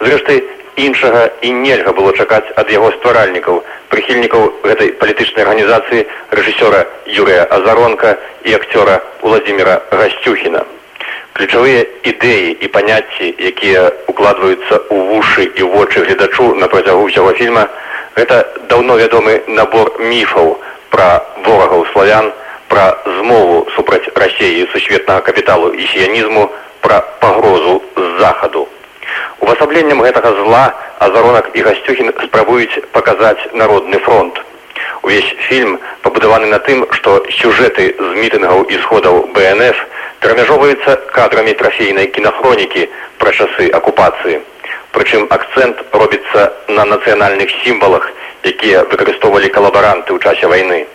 зрэшты 0.00 0.42
іншага 0.78 1.28
і 1.42 1.52
нельга 1.52 1.92
было 1.92 2.14
чакаць 2.16 2.46
ад 2.56 2.72
яго 2.72 2.90
стваральнікаў 2.96 3.62
прыхільнікаў 3.92 4.48
гэтай 4.64 4.94
палітычнай 5.02 5.44
арганізацыі 5.44 6.06
рэжысёра 6.40 6.86
юрыя 7.20 7.44
азаронка 7.58 8.16
і 8.48 8.58
акцёра 8.62 9.00
владимира 9.22 9.80
гасцюхіна 9.90 10.64
ключавыя 11.38 11.86
ідэі 12.02 12.58
і 12.58 12.66
паняцці 12.74 13.30
якія 13.38 13.86
укладваюцца 14.10 14.74
ў 14.90 14.98
вушы 15.10 15.46
і 15.46 15.62
вочы 15.70 16.02
гледачу 16.02 16.54
на 16.58 16.66
працягу 16.66 17.06
ўсяго 17.06 17.32
фільма 17.38 17.68
гэта 18.18 18.42
даўно 18.66 18.98
вядомы 18.98 19.38
набор 19.46 19.94
міфаў 20.02 20.58
пра 20.90 21.22
ворагаў 21.46 21.86
славян 21.92 22.32
пра 22.68 22.86
змову 23.18 23.66
супраць 23.76 24.10
рассеі 24.14 24.66
сусветнага 24.72 25.20
капіталу 25.30 25.70
і 25.78 25.86
сіянізму 25.92 26.48
пра 26.80 27.00
пагрозу 27.22 27.82
захаду. 28.18 28.66
Увасабленнем 29.40 30.02
гэтага 30.02 30.34
зла 30.42 30.64
азаронак 30.98 31.50
і 31.54 31.62
гасцюхін 31.62 32.12
спрабуюць 32.24 32.82
паказаць 32.92 33.48
народны 33.54 33.98
фронт. 33.98 34.42
Увесь 35.02 35.30
фільм 35.46 35.78
пабудаваны 36.02 36.50
на 36.50 36.58
тым 36.58 36.84
што 36.98 37.22
сюжэты 37.30 37.94
з 37.98 38.10
мітынгаў 38.18 38.66
і 38.68 38.82
сходаў 38.82 39.22
бнф 39.34 39.86
перамяжоўваецца 40.20 40.96
кадрамі 41.16 41.54
трафейнай 41.62 42.12
кінахронікі 42.18 42.86
пра 43.22 43.32
часы 43.32 43.70
акупацыі 43.80 44.38
прычым 44.92 45.26
акцэнт 45.38 45.82
робіцца 46.02 46.52
на 46.68 46.84
нацыянальных 46.92 47.50
сімвалах 47.64 48.12
якія 48.52 48.86
выкарыстоўвалі 48.92 49.50
калабаранты 49.58 50.14
ў 50.14 50.18
часе 50.22 50.46
вайны 50.54 50.86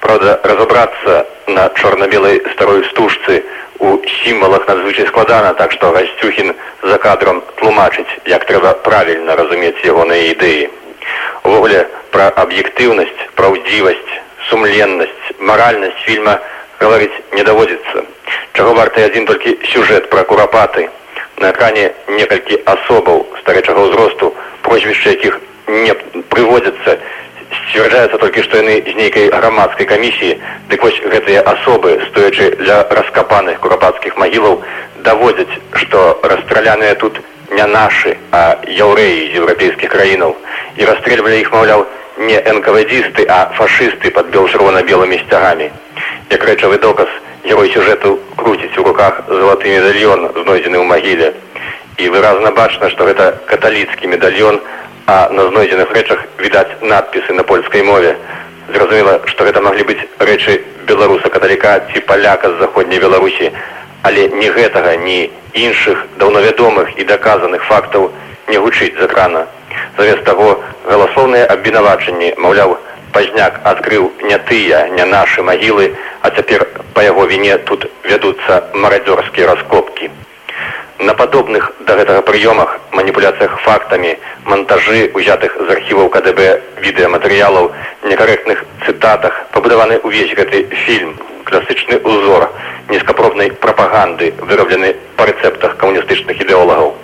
Праўда, 0.00 0.40
разабрацца 0.42 1.26
на 1.46 1.68
чорна-белай 1.76 2.40
старой 2.52 2.84
стужцы 2.88 3.44
у 3.78 3.98
сімвалах 4.24 4.66
надзвычай 4.68 5.06
складана, 5.08 5.52
так 5.54 5.72
што 5.72 5.92
гасцюхін 5.92 6.54
за 6.82 6.96
кадрам 6.98 7.42
тлумачыць, 7.60 8.08
як 8.24 8.46
трэба 8.48 8.72
правільна 8.86 9.36
разумець 9.36 9.76
ягоныя 9.84 10.32
ідэі. 10.32 10.70
Увогуле 11.44 11.84
пра 12.12 12.32
аб'ектыўнасць 12.44 13.28
праўдзівасць 13.36 14.16
сумленнасць 14.48 15.36
маральнасць 15.38 16.00
фільма 16.08 16.40
гаварыць 16.80 17.22
не 17.36 17.44
даводзіцца 17.48 18.04
чаго 18.56 18.74
варты 18.78 19.04
адзін 19.08 19.26
толькі 19.30 19.56
сюжэт 19.72 20.10
пра 20.14 20.24
курапаты 20.32 20.88
на 21.44 21.50
экране 21.52 21.86
некалькі 22.08 22.60
асобаў 22.74 23.24
старэчага 23.40 23.86
ўзросту 23.86 24.34
прозвішча 24.66 25.16
якіх 25.16 25.40
не 25.86 25.94
прыводзяцца 26.34 26.98
сцвярджаецца 27.58 28.18
толькі 28.22 28.44
што 28.46 28.62
яны 28.62 28.76
з 28.86 28.94
нейкай 28.98 29.30
грамадскай 29.34 29.86
камісіі 29.92 30.38
дык 30.70 30.86
вось 30.86 31.00
гэтыя 31.14 31.42
асобы 31.54 31.98
стоячы 32.10 32.52
для 32.62 32.82
раскапаных 33.00 33.60
курапацкіх 33.64 34.16
магілаў 34.24 34.62
даводзяць 35.10 35.60
што 35.84 36.06
расстраляныя 36.22 36.94
тут 36.94 37.20
не 37.50 37.66
нашы, 37.66 38.16
а 38.32 38.58
яўрэі 38.66 39.32
з 39.32 39.42
еўрапейскіх 39.42 39.90
краінаў 39.90 40.36
і 40.78 40.86
расстрэльвалі 40.86 41.40
іх, 41.40 41.50
маўляў, 41.52 41.86
не 42.18 42.38
энкавадзісты, 42.52 43.26
а 43.28 43.50
фашысты 43.58 44.10
пад 44.14 44.30
бел-чырвона-белымі 44.30 45.18
сцягамі. 45.26 45.70
Як 46.30 46.44
рэчавы 46.44 46.78
доказ 46.78 47.08
герой 47.44 47.70
сюжэту 47.74 48.18
круціць 48.36 48.78
у 48.78 48.84
руках 48.84 49.22
залаты 49.28 49.68
медальён, 49.68 50.30
знойдзены 50.42 50.78
ў 50.78 50.84
магіле. 50.84 51.34
І 51.98 52.08
выразна 52.08 52.50
бачна, 52.50 52.90
што 52.90 53.04
гэта 53.04 53.36
каталіцкі 53.46 54.06
медальён, 54.06 54.60
а 55.06 55.28
на 55.32 55.48
знойдзеных 55.50 55.92
рэчах 55.92 56.24
відаць 56.38 56.80
надпісы 56.80 57.32
на 57.32 57.42
польскай 57.42 57.82
мове. 57.82 58.16
Зразумела, 58.72 59.20
што 59.26 59.44
гэта 59.44 59.60
маглі 59.60 59.84
быць 59.84 60.08
рэчы 60.18 60.60
беларуса 60.86 61.28
каталіка 61.28 61.80
ці 61.92 62.00
паляка 62.00 62.50
з 62.50 62.58
заходняй 62.64 63.00
беларусі, 63.00 63.52
але 64.02 64.28
ні 64.28 64.50
гэтага 64.56 64.96
ні 64.96 65.30
іншых 65.54 66.06
даўнавядомых 66.18 66.98
і 66.98 67.04
даказаных 67.04 67.64
фактаў 67.64 68.10
не 68.48 68.58
гучыць 68.58 68.94
з 68.96 69.04
экрана 69.06 69.46
замест 69.96 70.24
таго 70.24 70.48
галасоўныя 70.88 71.46
абвінавачанні 71.54 72.34
маўляў 72.38 72.76
пазняк 73.12 73.60
адкрыў 73.64 74.10
не 74.30 74.38
тыя 74.50 74.86
не 74.96 75.04
нашы 75.04 75.42
магілы 75.42 75.90
а 76.22 76.30
цяпер 76.30 76.66
па 76.94 77.04
яго 77.06 77.26
віне 77.32 77.56
тут 77.70 77.86
вядуцца 78.04 78.62
марадзёрскія 78.74 79.46
раскопкі 79.52 80.10
на 81.08 81.14
падобных 81.14 81.72
да 81.88 81.96
гэтага 82.00 82.22
прыёмах 82.28 82.76
маніпуляцыях 82.92 83.56
фактамі 83.64 84.14
монтажы 84.44 85.10
узятых 85.14 85.56
з 85.56 85.68
архіваў 85.76 86.12
кДб 86.16 86.52
відэаматэрыялаў 86.84 87.72
некарэктных 88.12 88.64
цытатах 88.84 89.42
пабудаваны 89.56 90.00
ўвесь 90.04 90.36
гэты 90.36 90.64
фільм 90.84 91.16
класычны 91.44 92.00
ўзор 92.04 92.48
нізкапробнай 92.90 93.52
прапаганды 93.62 94.32
выраблены 94.40 94.94
па 95.16 95.26
рэцэптах 95.30 95.76
камуністычных 95.82 96.40
ідэолагаў. 96.44 96.94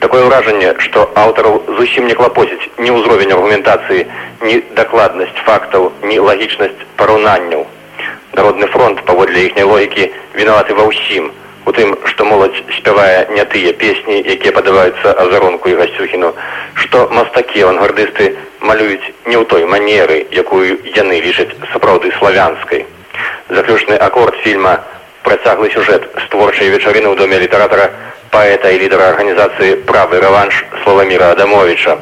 Такое 0.00 0.22
ўражанне, 0.24 0.72
што 0.84 1.04
аўтараў 1.22 1.60
зусім 1.78 2.06
не 2.08 2.14
клапоціць 2.16 2.70
ні 2.80 2.94
ўзровень 2.96 3.34
аргументацыі, 3.36 4.06
ні 4.46 4.54
дакладнасць 4.78 5.42
фактаў, 5.48 5.92
ні 6.02 6.16
лагічнасць 6.24 6.86
параўнанняў. 6.96 7.66
Народны 8.32 8.66
фронт 8.72 9.02
паводле 9.04 9.44
іхняй 9.46 9.68
логікі 9.68 10.08
вінаваты 10.38 10.76
ва 10.78 10.88
ўсім. 10.88 11.28
У 11.68 11.72
тым, 11.76 11.92
што 12.08 12.24
моладзь 12.24 12.62
спявае 12.78 13.28
не 13.36 13.44
тыя 13.52 13.74
песні, 13.82 14.22
якія 14.24 14.54
падаваюцца 14.56 15.12
азаронку 15.24 15.68
і 15.68 15.76
гасцюхіну, 15.82 16.32
што 16.74 17.08
мастакі 17.12 17.66
авангардысты 17.66 18.32
малююць 18.64 19.12
не 19.28 19.36
ў 19.36 19.44
той 19.44 19.68
манеры, 19.68 20.24
якую 20.32 20.80
яны 20.96 21.20
лічаць 21.20 21.52
сапраўды 21.74 22.16
славянскай 22.16 22.86
заключны 23.50 23.94
акорд 23.94 24.34
фільма 24.44 24.80
працяглы 25.22 25.70
сюжэт 25.70 26.06
з 26.16 26.28
творчай 26.30 26.70
вечарыны 26.70 27.10
ў 27.12 27.16
доме 27.16 27.38
літаратара 27.38 27.90
паэта 28.30 28.70
і 28.70 28.78
лідара 28.82 29.10
арганізацыі 29.12 29.82
правы 29.86 30.20
рэванш 30.22 30.64
славаміра 30.84 31.32
адамовича. 31.34 31.98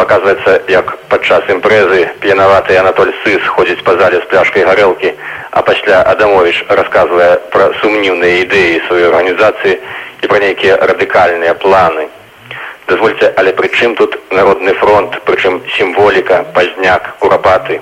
Показваецца 0.00 0.64
як 0.72 0.96
падчас 1.12 1.44
імпрэзы 1.52 2.08
п'янаваты 2.24 2.76
анатоль 2.80 3.12
сыс 3.22 3.44
ходзіць 3.56 3.84
па 3.86 3.94
зале 4.00 4.18
з 4.22 4.28
пляшкай 4.32 4.64
гарэлкі 4.66 5.12
а 5.52 5.62
пасля 5.62 6.00
адамович 6.14 6.64
расказвае 6.68 7.36
пра 7.52 7.68
сумніўныя 7.82 8.42
ідэі 8.42 8.80
сваёй 8.88 9.06
арганізацыі 9.12 9.78
і 10.22 10.26
пра 10.26 10.40
нейкія 10.42 10.80
радыкальныя 10.80 11.54
планы. 11.54 12.08
Дазвольце 12.88 13.32
але 13.36 13.52
прычым 13.52 13.94
тут 13.94 14.18
народны 14.32 14.74
фронт 14.80 15.20
прычым 15.28 15.60
сімволіка 15.76 16.44
пазняк 16.56 17.14
урабаты 17.20 17.80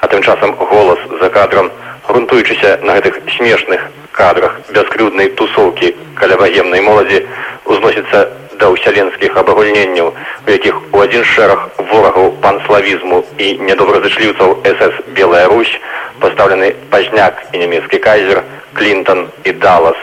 а 0.00 0.06
тым 0.08 0.22
часам 0.22 0.52
голас 0.54 0.98
за 1.20 1.30
кадрам 1.30 1.70
грунтуючыся 2.08 2.78
на 2.82 2.94
гэтых 2.98 3.20
смешных 3.36 3.80
кадрах. 4.12 4.60
Бяскрыўднай 4.70 5.28
тусоўкі 5.38 5.94
каля 6.14 6.36
ваемнай 6.36 6.80
моладзі 6.80 7.26
узносіцца 7.64 8.28
да 8.60 8.70
ўсяленскіх 8.70 9.36
абагульненняў 9.36 10.12
у 10.46 10.50
якіх 10.50 10.74
у 10.94 11.00
адзін 11.04 11.24
шэраг 11.34 11.60
ворагаў 11.90 12.30
панславізму 12.44 13.24
і 13.38 13.46
недобразычліўцаў 13.68 14.56
сс 14.70 14.94
белая 15.18 15.46
русь 15.52 15.74
пастаўлены 16.22 16.70
пазняк 16.90 17.42
і 17.52 17.62
нямецкі 17.64 17.98
кайзер 18.06 18.42
клинтон 18.78 19.26
і 19.44 19.56
даллас 19.64 19.98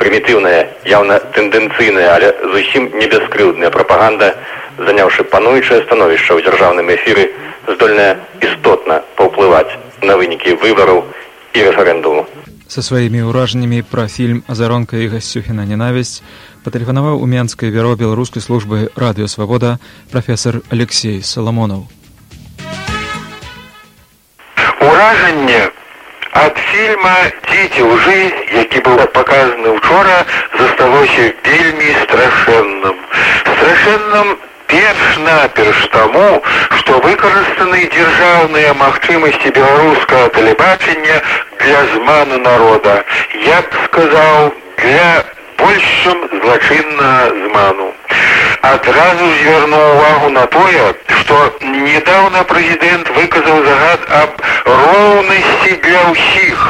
прымітыўная 0.00 0.66
яўна 0.88 1.20
тэндэнцыйная 1.36 2.08
але 2.16 2.32
зусім 2.56 2.90
не 2.96 3.06
бяскрыўдная 3.12 3.70
прапаганда 3.76 4.34
заняўшы 4.88 5.28
пануючае 5.34 5.82
становішча 5.84 6.34
ў 6.34 6.48
дзяржаўным 6.48 6.88
эфіры 6.96 7.28
здольная 7.68 8.12
істотна 8.40 9.02
паўплываць 9.20 9.78
на 10.02 10.16
вынікі 10.16 10.56
выбараў 10.64 11.04
і 11.54 11.58
рэферэндуму. 11.68 12.26
Са 12.68 12.80
сваімі 12.80 13.28
ўражаннямі 13.28 13.82
пра 13.84 14.08
фільм 14.08 14.44
азаронка 14.48 14.96
і 14.96 15.08
гасцюхіна 15.12 15.68
ненавісць 15.68 16.24
патэлефанаваў 16.64 17.20
у 17.20 17.26
менскай 17.26 17.70
бюро 17.70 17.96
беларускай 17.96 18.40
службы 18.40 18.88
радыёвабода 18.96 19.76
прафесор 20.12 20.62
алексей 20.70 21.20
саламонаў 21.20 21.88
уражанне 24.82 25.70
ад 26.32 26.56
фільма 26.70 27.16
дзеці 27.48 27.82
лжы 27.90 28.20
які 28.56 28.78
быў 28.86 29.04
паказаны 29.16 29.68
учора 29.76 30.24
засталося 30.58 31.24
вельмі 31.44 31.90
страшэнным. 32.02 32.96
Страшэнным 33.50 34.28
перш-наперш 34.72 35.80
таму, 35.92 36.42
што 36.78 36.98
выкарыстаны 37.04 37.80
дзяржаўныя 37.92 38.72
магчымасці 38.80 39.52
беларускага 39.58 40.28
тэлебачання 40.38 41.20
для 41.60 41.82
зману 41.94 42.38
народа. 42.46 43.04
Я 43.44 43.60
б 43.60 43.84
сказаў 43.84 44.52
для 44.80 45.10
большым 45.60 46.24
злачыннага 46.40 47.28
зману. 47.44 47.92
Адразу 48.62 49.26
звярнуў 49.38 49.86
увагу 49.92 50.28
на 50.30 50.46
тое, 50.46 50.94
што 51.20 51.36
недаўна 51.62 52.42
прэзідэнт 52.50 53.08
выказаў 53.16 53.58
загад 53.66 54.04
аб 54.18 54.42
роўнасці 54.66 55.72
для 55.86 56.02
ўсіх 56.10 56.60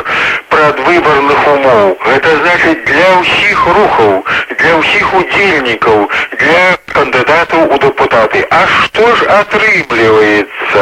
прадвыбарных 0.48 1.42
умоў. 1.52 1.92
Гэта 2.06 2.30
значыць 2.40 2.80
для 2.88 3.08
ўсіх 3.20 3.66
рухаў, 3.76 4.24
для 4.56 4.72
ўсіх 4.80 5.12
удзельнікаў, 5.20 6.08
для 6.40 6.64
кандыдатаў 6.96 7.68
у 7.76 7.78
дэпутаты. 7.84 8.46
А 8.50 8.62
што 8.72 9.12
ж 9.16 9.28
атрымліваецца? 9.40 10.80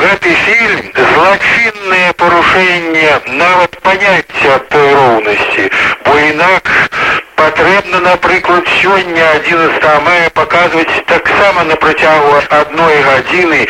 Гэты 0.00 0.32
фільм 0.46 0.86
злачыннае 0.96 2.08
парушэнне 2.16 3.12
нават 3.36 3.76
паняцця 3.84 4.58
той 4.72 4.88
роўнасці, 4.94 5.68
бо 6.04 6.18
інакш 6.18 7.21
патрэбна 7.42 7.98
напрыклад 8.00 8.68
сёння 8.80 9.24
11 9.34 9.82
мая 10.04 10.30
паказваць 10.30 11.02
таксама 11.06 11.64
на 11.64 11.74
працягу 11.74 12.34
адной 12.58 13.02
гадзіны 13.06 13.66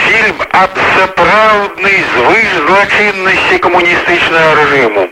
фільм 0.00 0.42
аб 0.60 0.76
сапраўднай 0.96 1.96
звыш 2.12 2.52
злачыннасці 2.66 3.58
камуністычнага 3.66 4.50
рэжыму 4.60 5.08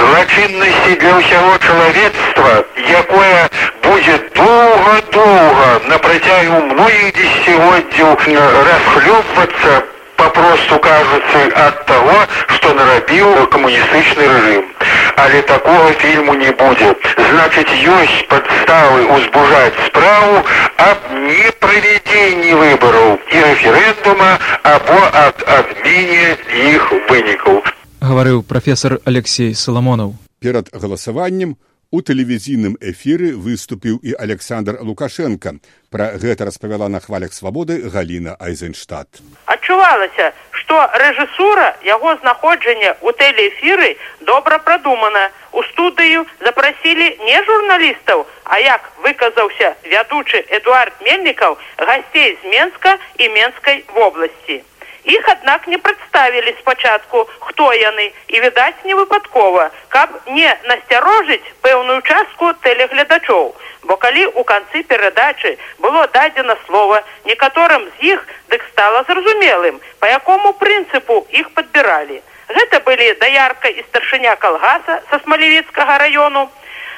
злачыннасці 0.00 0.96
для 1.04 1.12
ўсяго 1.20 1.52
чалавецтва 1.68 2.52
якое 3.00 3.40
будзе 3.88 4.18
доўга-доўга 4.40 5.70
на 5.92 5.98
працягу 6.06 6.62
многіх 6.72 7.12
дзесяцігоддзяў 7.18 8.16
расхлёпвацца 8.70 9.82
попросту 10.16 10.78
кажуцца 10.88 11.46
ад 11.66 11.86
таго 11.92 12.18
што 12.56 12.72
нарабіў 12.80 13.48
камуністычны 13.56 14.32
рэжым 14.32 14.64
але 15.16 15.42
такого 15.42 15.90
фільму 16.02 16.34
не 16.34 16.50
будзе 16.60 16.94
значыць 17.16 17.74
ёсць 17.96 18.22
падставы 18.30 19.04
узбужаць 19.16 19.86
справу 19.86 20.40
аб 20.88 20.98
неправядзенні 21.26 22.54
выбараў 22.62 23.18
і 23.34 23.44
рэферэндума 23.48 24.32
або 24.62 24.98
ад 25.26 25.44
адмене 25.58 26.36
іх 26.72 26.90
вынікаў 27.10 27.62
гаварыў 28.00 28.42
прафесор 28.42 28.98
алексей 29.04 29.54
саламонаў 29.54 30.16
перад 30.40 30.68
галасаваннем 30.72 31.54
у 31.54 31.74
У 31.94 32.00
тэлевізійным 32.02 32.74
эфіры 32.82 33.36
выступіў 33.38 34.00
і 34.02 34.16
Александр 34.18 34.80
Лукашенко. 34.82 35.62
Пра 35.94 36.18
гэта 36.18 36.50
распавяла 36.50 36.88
на 36.90 36.98
хвалях 36.98 37.30
свабоды 37.30 37.86
Галіна 37.86 38.34
Айзенштадт. 38.42 39.22
Адчувалася, 39.46 40.32
што 40.64 40.88
рэжысура 41.00 41.76
яго 41.84 42.16
знаходжання 42.20 42.96
ў 43.04 43.12
тэлеэфіры 43.20 43.96
добра 44.20 44.58
прадумана. 44.58 45.30
У 45.52 45.62
студыю 45.62 46.26
запрасілі 46.40 47.06
не 47.28 47.42
журналістаў, 47.44 48.26
а 48.44 48.58
як 48.58 48.90
выказаўся 49.04 49.74
вядучы 49.84 50.44
Эдуард 50.48 50.94
Мельнікаў 51.06 51.58
гасцей 51.78 52.38
з 52.42 52.50
Менска 52.50 52.98
і 53.18 53.28
Менскай 53.28 53.84
вобласці. 53.94 54.62
Іх, 55.04 55.28
аднак 55.28 55.66
не 55.68 55.78
прадставілі 55.78 56.54
спачатку, 56.58 57.28
хто 57.40 57.72
яны 57.74 58.12
і 58.28 58.40
відаць 58.40 58.84
не 58.84 58.94
выпадкова, 58.94 59.70
каб 59.88 60.08
не 60.26 60.48
насцярожыць 60.64 61.44
пэўную 61.60 62.00
частку 62.00 62.52
тэлегледачоў. 62.64 63.52
Бо 63.84 63.96
калі 64.00 64.24
ў 64.32 64.44
канцы 64.48 64.82
перадачы 64.82 65.58
было 65.78 66.06
дадзена 66.14 66.56
слова 66.64 67.02
некаторым 67.24 67.84
з 67.84 68.14
іх 68.16 68.24
дык 68.48 68.64
стала 68.72 69.04
зразумелым, 69.04 69.76
па 70.00 70.08
якому 70.08 70.54
прынцыпу 70.64 71.26
іх 71.28 71.52
падбіралі. 71.52 72.22
Гэта 72.48 72.80
былі 72.88 73.12
даярка 73.20 73.68
і 73.68 73.84
старшыня 73.90 74.36
калгаса 74.40 75.02
са 75.10 75.20
смалевіцкага 75.20 75.98
раёну, 76.00 76.48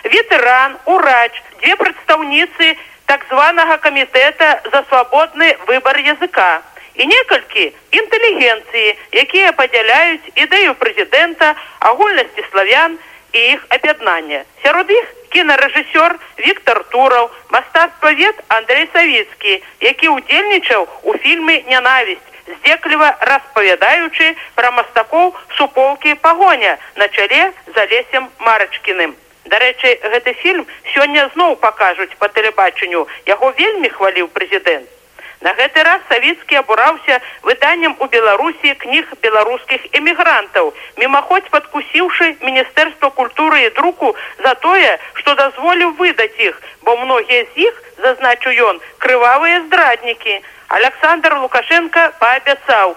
ветэран, 0.06 0.78
урач, 0.86 1.34
дзве 1.58 1.74
прадстаўніцы 1.74 2.78
так 3.10 3.26
званага 3.34 3.82
камітэта 3.82 4.62
за 4.70 4.86
свабодны 4.86 5.56
выбар 5.66 5.98
языка 5.98 6.62
і 6.96 7.06
некалькі 7.06 7.72
інтэлігенцыі, 7.92 8.96
якія 9.12 9.52
падзяляюць 9.52 10.32
ідэю 10.34 10.74
прэзідэнта, 10.80 11.54
агульнасці 11.80 12.44
славян 12.50 12.98
і 13.32 13.38
іх 13.52 13.66
аб'яднання. 13.68 14.44
Сярод 14.62 14.90
іх 14.90 15.06
кінарэжысёр 15.30 16.16
Віктор 16.38 16.84
Тураў, 16.94 17.30
мастацтвавед 17.50 18.40
Андрей 18.48 18.88
Савіцкі, 18.92 19.62
які 19.80 20.08
ўдзельнічаў 20.08 20.88
у 21.02 21.18
фільме 21.18 21.60
нянавісць 21.68 22.32
здзекліва 22.46 23.08
распавядаючы 23.20 24.34
пра 24.54 24.70
мастакоў 24.70 25.34
суполкі 25.58 26.14
пагоня 26.14 26.78
на 26.94 27.08
чале 27.08 27.52
за 27.74 27.86
лесем 27.92 28.30
марачкіным. 28.38 29.16
Дарэчы, 29.46 29.98
гэты 30.02 30.34
фільм 30.42 30.66
сёння 30.94 31.30
зноў 31.34 31.56
пакажуць 31.62 32.14
па 32.18 32.28
тэлебачанню, 32.28 33.06
яго 33.26 33.50
вельмі 33.58 33.88
хваліў 33.88 34.28
прэзідэнт. 34.28 34.95
На 35.46 35.52
гэты 35.54 35.82
раз 35.86 36.00
савецкі 36.10 36.56
абураўся 36.58 37.16
выданнем 37.46 37.92
у 38.02 38.06
беларусі 38.14 38.72
кніг 38.82 39.12
беларускіх 39.22 39.84
эмігрантаў 39.98 40.72
мімаходзь 41.02 41.52
падкусіўшы 41.52 42.30
міністэрства 42.48 43.10
культуры 43.18 43.60
і 43.66 43.70
друку 43.76 44.10
за 44.42 44.54
тое 44.64 44.90
што 45.20 45.36
дазволіў 45.42 45.92
выдаць 46.02 46.34
іх 46.48 46.58
бо 46.82 46.96
многія 47.02 47.44
з 47.44 47.68
іх 47.68 47.78
зазначу 48.02 48.50
ён 48.70 48.82
крывавыя 48.98 49.62
здраднікі. 49.68 50.34
Александр 50.80 51.38
лукашенко 51.44 52.10
паабяцаў 52.18 52.96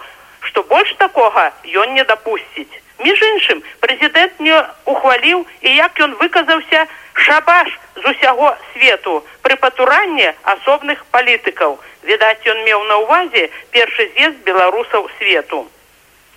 што 0.49 0.63
больш 0.73 0.95
такога 1.05 1.51
ён 1.83 1.93
не 1.93 2.07
дапусціць. 2.13 2.81
Між 3.05 3.21
іншым 3.29 3.61
прэзідэнт 3.85 4.41
не 4.49 4.57
ухваліў 4.95 5.45
і 5.61 5.75
як 5.75 6.01
ён 6.07 6.17
выказаўся 6.23 6.87
шабаш 7.25 7.69
з 7.95 8.03
усяго 8.11 8.53
свету 8.73 9.15
пры 9.43 9.55
патуранні 9.63 10.31
асобных 10.53 11.03
палітыкаў. 11.15 11.79
Відаць 12.09 12.47
ён 12.53 12.63
меў 12.67 12.83
на 12.91 12.95
ўвазе 13.03 13.49
першы 13.75 14.07
з'езд 14.15 14.39
беларусаў 14.47 15.09
свету. 15.17 15.67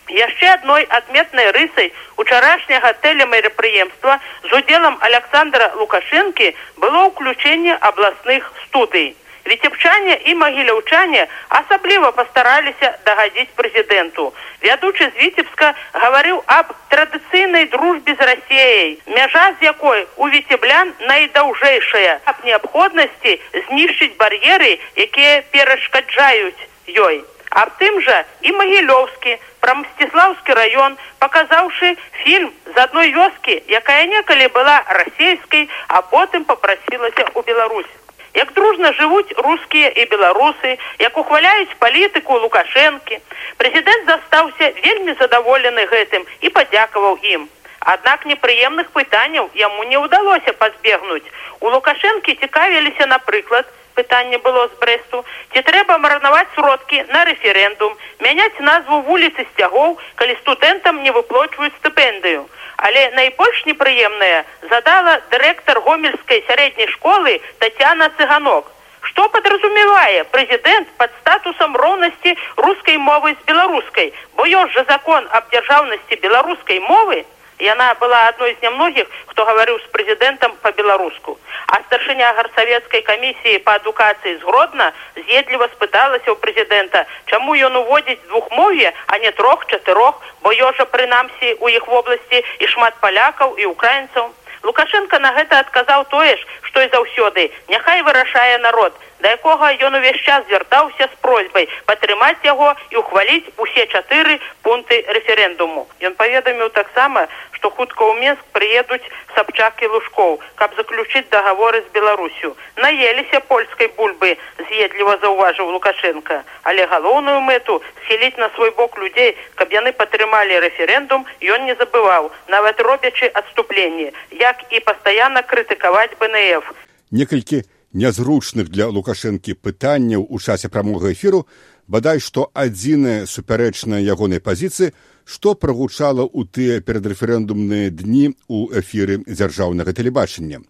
Яшчэ 0.08 0.46
адной 0.52 0.82
адметнай 0.98 1.50
рысай 1.56 1.92
учарашняга 2.16 2.92
тэлемерапрыемства 3.06 4.18
з 4.42 4.50
удзелам 4.58 4.98
александра 5.00 5.70
лукашэнкі 5.78 6.54
было 6.76 7.06
ўключэнне 7.08 7.78
абласных 7.90 8.52
студый 8.66 9.14
Віцебчане 9.46 10.18
і 10.24 10.34
магіляўчане 10.34 11.26
асабліва 11.48 12.10
пастараліся 12.18 12.90
дагадзіць 13.06 13.50
прэзідэнту. 13.58 14.32
Вядучы 14.62 15.08
з 15.10 15.14
Віцебска 15.18 15.74
гаварыў 15.92 16.42
аб 16.46 16.70
традыцыйнай 16.94 17.66
дружбе 17.72 18.14
з 18.14 18.28
рассеяй, 18.28 18.98
мяжа 19.06 19.44
з 19.58 19.66
якой 19.66 20.06
у 20.16 20.28
віцеблян 20.28 20.94
найдаўжэйшая 21.10 22.20
аб 22.24 22.44
неабходнасці 22.46 23.40
знішчыць 23.66 24.14
бар'еры, 24.22 24.78
якія 24.96 25.42
перашкаджаюць 25.50 26.62
ёй. 26.94 27.24
Аб 27.50 27.74
тым 27.82 27.98
жа 28.06 28.22
і 28.46 28.52
магілёўскі 28.56 29.36
пра 29.60 29.74
мсціслаўскі 29.80 30.54
раён, 30.54 30.94
паказаўшы 31.18 31.98
фільм 32.22 32.52
з 32.74 32.76
адной 32.78 33.10
вёскі, 33.10 33.58
якая 33.68 34.06
некалі 34.06 34.46
была 34.54 34.78
расійскай, 35.00 35.68
а 35.88 36.00
потым 36.14 36.46
папрасілася 36.46 37.26
ў 37.34 37.42
Беларусь 37.42 37.92
як 38.34 38.52
дружна 38.52 38.92
жывуць 38.98 39.34
рускія 39.36 39.88
і 39.88 40.04
беларусы 40.12 40.76
як 40.98 41.16
ухваляюць 41.16 41.76
палітыку 41.78 42.38
лукашэнкі. 42.44 43.18
Прэзідэнт 43.58 44.06
застаўся 44.06 44.72
вельмі 44.84 45.16
задаволены 45.20 45.86
гэтым 45.86 46.24
і 46.40 46.48
падзякаваў 46.48 47.18
ім. 47.34 47.48
Аднак 47.80 48.26
непрыемных 48.30 48.90
пытанняў 48.94 49.50
яму 49.54 49.84
не 49.84 49.98
ўдалося 49.98 50.52
пазбегнуць. 50.58 51.26
У 51.60 51.70
лукашэнкі 51.70 52.34
цікавіліся 52.34 53.06
напрыклад 53.06 53.66
пытанне 53.94 54.38
было 54.38 54.66
з 54.68 54.78
брэсту 54.80 55.24
ці 55.52 55.62
трэба 55.68 55.98
марнаваць 55.98 56.48
сродкі 56.54 57.04
на 57.14 57.24
рэферэндум 57.28 57.96
мяняць 58.26 58.64
назву 58.70 59.00
вуліцы 59.08 59.46
сцягоў 59.52 59.96
калі 60.20 60.36
студэнтам 60.42 61.02
не 61.06 61.14
выплочваюць 61.16 61.76
стыпендыю 61.78 62.44
але 62.76 63.08
найбольш 63.16 63.64
непрыемная 63.66 64.44
задала 64.70 65.20
дырэктар 65.30 65.80
гомельскай 65.80 66.44
сярэдняй 66.48 66.88
школы 66.94 67.40
татяна 67.58 68.10
цыганок 68.16 68.70
что 69.02 69.28
подразумевае 69.28 70.24
прэзідэнт 70.32 70.88
под 70.96 71.10
статусам 71.20 71.76
роўнасці 71.76 72.36
рускай 72.56 72.96
мовы 72.96 73.34
з 73.34 73.46
беларускай 73.50 74.12
бо 74.36 74.46
ёсць 74.46 74.74
жа 74.78 74.84
закон 74.88 75.28
аб 75.38 75.50
дзяржаўнасці 75.54 76.20
беларускай 76.26 76.80
мовы 76.80 77.24
яна 77.66 77.94
была 78.02 78.20
адной 78.28 78.54
з 78.54 78.62
нямногіх 78.66 79.06
хто 79.30 79.46
гаварыў 79.48 79.78
з 79.78 79.88
прэзідэнтам 79.94 80.56
по-беларуску 80.66 81.38
а 81.66 81.80
старшыня 81.86 82.32
гарсавецкай 82.38 83.02
камісіі 83.08 83.62
па 83.66 83.78
адукацыі 83.80 84.36
згродна 84.42 84.90
з'едліва 85.16 85.70
спыталася 85.74 86.28
ў 86.32 86.36
прэзідэнта 86.44 87.06
чаму 87.30 87.56
ён 87.70 87.80
уводзіць 87.84 88.20
двухмове 88.28 88.92
а 89.06 89.18
не 89.24 89.32
трох 89.40 89.66
чатырох 89.70 90.20
бо 90.42 90.52
ёжа 90.68 90.86
прынамсі 90.94 91.56
у 91.60 91.72
іх 91.78 91.88
вобласці 91.88 92.44
і 92.58 92.70
шмат 92.74 92.98
палякаў 93.00 93.58
і 93.62 93.70
украінцаў 93.74 94.32
лукашенко 94.62 95.18
на 95.18 95.32
гэта 95.38 95.58
адказаў 95.66 96.04
тое 96.10 96.36
ж 96.36 96.42
што 96.72 96.82
і 96.82 96.88
заўсёды. 96.88 97.50
Няхай 97.68 98.02
вырашае 98.02 98.58
народ 98.58 98.94
да 99.22 99.34
якога 99.38 99.72
ён 99.88 99.98
увесь 100.00 100.20
час 100.26 100.44
звяртаўся 100.48 101.08
з 101.08 101.20
просьбай 101.26 101.68
падтрымаць 101.86 102.42
яго 102.44 102.74
і 102.90 103.00
ухваліць 103.02 103.54
усе 103.66 103.86
чатыры 103.86 104.38
пункты 104.66 105.00
рэферэндуму 105.18 105.86
ён 106.10 106.18
паведаміў 106.20 106.74
таксама 106.80 107.26
што 107.62 107.70
хутка 107.70 108.02
ў 108.02 108.18
Менск 108.18 108.42
прыедуць 108.50 109.06
сабчак 109.36 109.82
і 109.86 109.88
лужкоў, 109.94 110.32
каб 110.58 110.74
заключыць 110.74 111.30
дагаворы 111.30 111.78
з 111.86 111.92
Беларусю. 111.94 112.56
Наеліся 112.82 113.38
польскай 113.46 113.86
бульбы, 113.94 114.34
з'едліва 114.58 115.14
заўважыў 115.22 115.70
Лукашенко, 115.70 116.42
але 116.66 116.86
галоўную 116.90 117.38
мэту 117.46 117.78
схіліць 118.02 118.34
на 118.42 118.50
свой 118.56 118.74
бок 118.74 118.98
людзей, 118.98 119.36
каб 119.54 119.70
яны 119.70 119.92
падтрымалі 119.94 120.58
рэферэндум, 120.66 121.22
ён 121.54 121.70
не 121.70 121.78
забываў, 121.78 122.32
нават 122.48 122.82
робячы 122.82 123.30
адступленне, 123.30 124.10
як 124.42 124.66
і 124.74 124.82
пастаянна 124.82 125.46
крытыкаваць 125.46 126.18
БНФ. 126.18 126.66
Некалькі 127.14 127.62
нязручных 127.92 128.68
для 128.68 128.88
лукашэнкі 128.88 129.54
пытанняў 129.60 130.26
у 130.28 130.38
часе 130.38 130.68
прамога 130.68 131.12
эфіру 131.12 131.46
бадай 131.88 132.20
што 132.20 132.48
адзіная 132.54 133.26
супярэчная 133.26 134.00
ягонай 134.00 134.40
пазіцыі 134.40 134.92
што 135.24 135.54
прагучала 135.54 136.24
ў 136.26 136.48
тыя 136.50 136.80
перадрэферэндумныя 136.80 137.90
дні 137.90 138.32
ў 138.48 138.80
эфіры 138.80 139.22
дзяржаўнага 139.28 139.92
тэлебачання. 139.92 140.62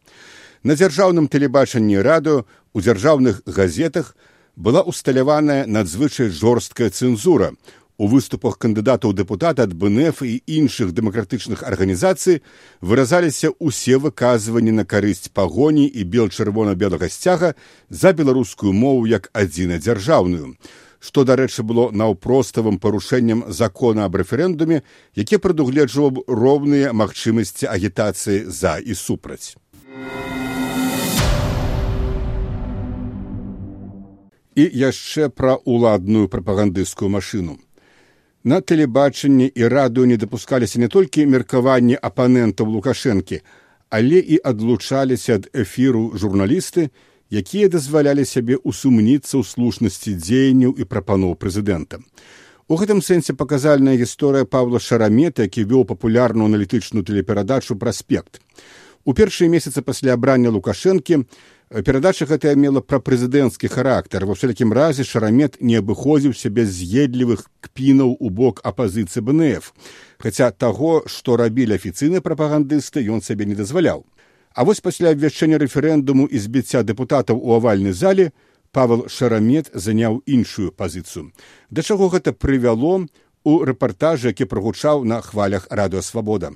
На 0.62 0.74
дзяржаўным 0.78 1.28
тэлебачанні 1.28 2.02
радыё 2.02 2.44
у 2.72 2.78
дзяржаўных 2.80 3.42
газетах 3.46 4.16
была 4.56 4.82
усталяваная 4.82 5.66
надзвычай 5.66 6.28
жорсткая 6.28 6.90
цэнзура. 6.90 7.52
У 7.98 8.08
выступах 8.08 8.56
кандыдатаў 8.56 9.12
дэпутата 9.12 9.68
ад 9.68 9.74
БНФ 9.76 10.22
і 10.24 10.40
іншых 10.48 10.92
дэмакратычных 10.96 11.60
арганізацый 11.62 12.40
выразаліся 12.80 13.52
ўсе 13.60 14.00
выказванні 14.00 14.72
на 14.72 14.84
карысць 14.88 15.28
пагоні 15.28 15.84
і 15.84 16.04
бел 16.08 16.32
чырвона-белага 16.32 17.12
сцяга 17.12 17.52
за 17.90 18.16
беларускую 18.16 18.72
мову 18.72 19.04
як 19.04 19.28
адзіна 19.36 19.76
дзяржаўную 19.76 20.56
што 21.02 21.24
дарэчы 21.26 21.66
было 21.66 21.90
наўпроставым 21.90 22.78
парушэннем 22.78 23.44
закона 23.52 24.06
аб 24.08 24.16
рэферэндуме 24.22 24.80
які 25.18 25.36
прадугледжваў 25.36 26.24
роўныя 26.28 26.94
магчымасці 26.96 27.68
агітацыі 27.68 28.46
за 28.46 28.78
і 28.78 28.94
супраць. 28.94 29.58
І 34.54 34.64
яшчэ 34.64 35.28
пра 35.28 35.58
ўладную 35.64 36.30
прапагандысцкую 36.32 37.10
машыну 37.10 37.58
на 38.44 38.60
тэлебачанні 38.60 39.46
і 39.54 39.62
радыё 39.70 40.04
не 40.06 40.16
дапускаліся 40.16 40.80
не 40.80 40.88
толькі 40.88 41.26
меркаванні 41.26 41.98
апанентаў 42.00 42.70
лукашэнкі 42.74 43.42
але 43.92 44.18
і 44.18 44.40
адлучаліся 44.40 45.34
ад 45.38 45.48
эфіру 45.52 46.16
журналісты 46.16 46.88
якія 47.32 47.68
дазвалялі 47.72 48.24
сябе 48.28 48.56
ўсумніцца 48.60 49.40
ў 49.40 49.42
слушнасці 49.44 50.16
дзеянняў 50.16 50.72
і 50.76 50.84
прапаноў 50.84 51.36
прэзідэнта. 51.40 52.00
У 52.68 52.76
гэтым 52.80 53.00
сэнсе 53.04 53.32
паказальная 53.36 53.96
гісторыя 54.00 54.44
Павла 54.44 54.80
Шарамета, 54.80 55.48
які 55.48 55.64
вёў 55.64 55.84
папулярную 55.88 56.48
аналітычную 56.48 57.04
тэлеперадачу 57.04 57.76
праспект. 57.76 58.40
У 59.04 59.12
першыя 59.12 59.48
месяцы 59.48 59.82
пасля 59.82 60.16
абрання 60.16 60.52
лукашэнкі 60.52 61.24
перадача 61.80 62.26
гэтая 62.28 62.52
мела 62.54 62.84
пра 62.84 63.00
прэзідэнцкі 63.00 63.68
характар. 63.72 64.28
Ва 64.28 64.36
ўсялякім 64.36 64.76
разе 64.76 65.08
шарамет 65.08 65.56
не 65.64 65.80
абыходзіўся 65.80 66.52
без 66.52 66.68
з'едлівых 66.68 67.48
кпінаў 67.64 68.12
у 68.20 68.28
бок 68.28 68.60
апазіцыі 68.60 69.24
БНФ. 69.24 69.72
Хаця 70.20 70.52
таго, 70.52 71.08
што 71.08 71.40
рабілі 71.40 71.80
афіцыйныя 71.80 72.20
прапагандысты, 72.20 73.00
ён 73.08 73.24
сабе 73.24 73.48
не 73.48 73.56
дазваляў. 73.56 74.04
А 74.52 74.68
вось 74.68 74.84
пасля 74.84 75.16
абвяшчэння 75.16 75.56
рэферэндуму 75.56 76.28
і 76.28 76.36
збіцця 76.36 76.84
дэпутатаў 76.84 77.40
у 77.40 77.56
авальнай 77.56 77.96
зале 77.96 78.36
Павел 78.72 79.08
Шарамет 79.08 79.72
заняў 79.72 80.20
іншую 80.26 80.72
пазіцыю. 80.76 81.32
Да 81.70 81.80
чаго 81.80 82.12
гэта 82.12 82.36
прывяло 82.36 83.08
у 83.44 83.52
рэпартажы, 83.64 84.28
які 84.28 84.44
прагучаў 84.44 85.04
на 85.04 85.20
хвалях 85.20 85.66
радыёвабода. 85.70 86.52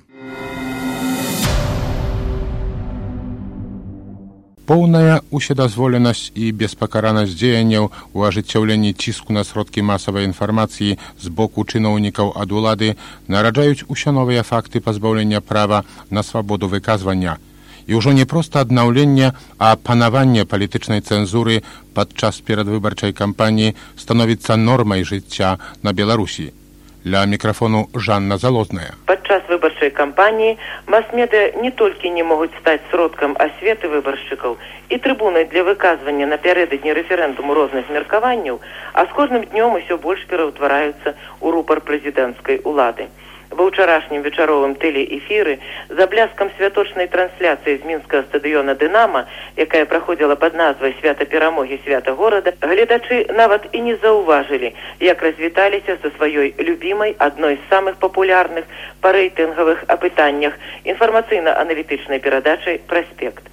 Поўная 4.67 5.23
ўседазволенасць 5.31 6.35
і 6.35 6.51
беспакаранасць 6.51 7.35
дзеянняў 7.39 7.85
у 8.11 8.25
ажыццяўленні 8.27 8.91
ціску 8.91 9.31
на 9.31 9.43
сродкі 9.47 9.83
масавай 9.89 10.27
інфармацыі 10.27 10.97
з 11.23 11.31
боку 11.37 11.63
чыноўнікаў 11.63 12.33
ад 12.35 12.51
улады 12.51 12.89
нараджаюць 13.31 13.87
усе 13.87 14.11
новыя 14.11 14.43
факты 14.43 14.83
пазбаўлення 14.83 15.39
права 15.39 15.85
на 16.11 16.23
свабоду 16.29 16.67
выказвання 16.67 17.37
і 17.87 17.95
ўжо 17.95 18.11
не 18.11 18.25
проста 18.27 18.59
аднаўлення, 18.67 19.31
а 19.57 19.79
панаванне 19.79 20.43
палітычнай 20.43 20.99
цэнзуры 20.99 21.63
падчас 21.95 22.43
перадвыбарчай 22.43 23.15
кампаніі 23.15 23.75
становіцца 23.95 24.59
нормай 24.59 25.07
жыцця 25.07 25.57
на 25.79 25.95
Беларусі. 25.95 26.51
Для 27.07 27.25
мікрафону 27.25 27.87
Жанна 27.95 28.37
Залозная. 28.37 28.91
Падчас 29.07 29.43
выбарчай 29.47 29.91
кампаніі 29.95 30.57
мас-медыя 30.91 31.55
не 31.63 31.71
толькі 31.71 32.09
не 32.11 32.23
могуць 32.31 32.51
стаць 32.59 32.83
сродкам 32.91 33.35
асветы 33.45 33.87
выбаршчыкаў 33.93 34.57
і 34.91 34.99
трыбунай 35.05 35.45
для 35.53 35.63
выказвання 35.63 36.27
напярэдадні 36.27 36.91
рэферэндуму 36.97 37.55
розных 37.55 37.87
меркаванняў, 37.95 38.59
а 38.91 39.05
з 39.07 39.15
кожным 39.15 39.47
днём 39.53 39.79
усё 39.79 39.95
больш 39.95 40.27
пераўтвараюцца 40.27 41.15
ў 41.15 41.47
рупар 41.55 41.79
прэзідэнцкай 41.79 42.59
улады 42.67 43.07
ва 43.51 43.67
ўчарашнім 43.67 44.21
вечаровым 44.27 44.75
тэлеэфіры 44.75 45.57
за 45.89 46.07
бляскам 46.11 46.51
святочнай 46.57 47.07
трансляцыі 47.07 47.77
з 47.79 47.83
мінскага 47.87 48.23
стадыёна 48.27 48.75
дынама 48.75 49.25
якая 49.55 49.85
праходзіла 49.85 50.35
пад 50.35 50.57
назвай 50.59 50.95
свята 50.99 51.25
перамогі 51.25 51.79
свята 51.85 52.11
горада 52.11 52.53
гледачы 52.61 53.25
нават 53.41 53.67
і 53.71 53.81
не 53.87 53.95
заўважылі 54.03 54.73
як 54.99 55.23
развіталіся 55.23 55.97
са 56.01 56.11
сваёй 56.17 56.53
любімай 56.59 57.15
адной 57.17 57.55
з 57.55 57.63
самых 57.73 57.99
папулярных 58.03 58.65
па 59.01 59.13
рэйтынгавых 59.15 59.85
апытаннях 59.87 60.57
інфармацыйна-аналітычнай 60.83 62.19
перадачай 62.19 62.81
праспект 62.87 63.47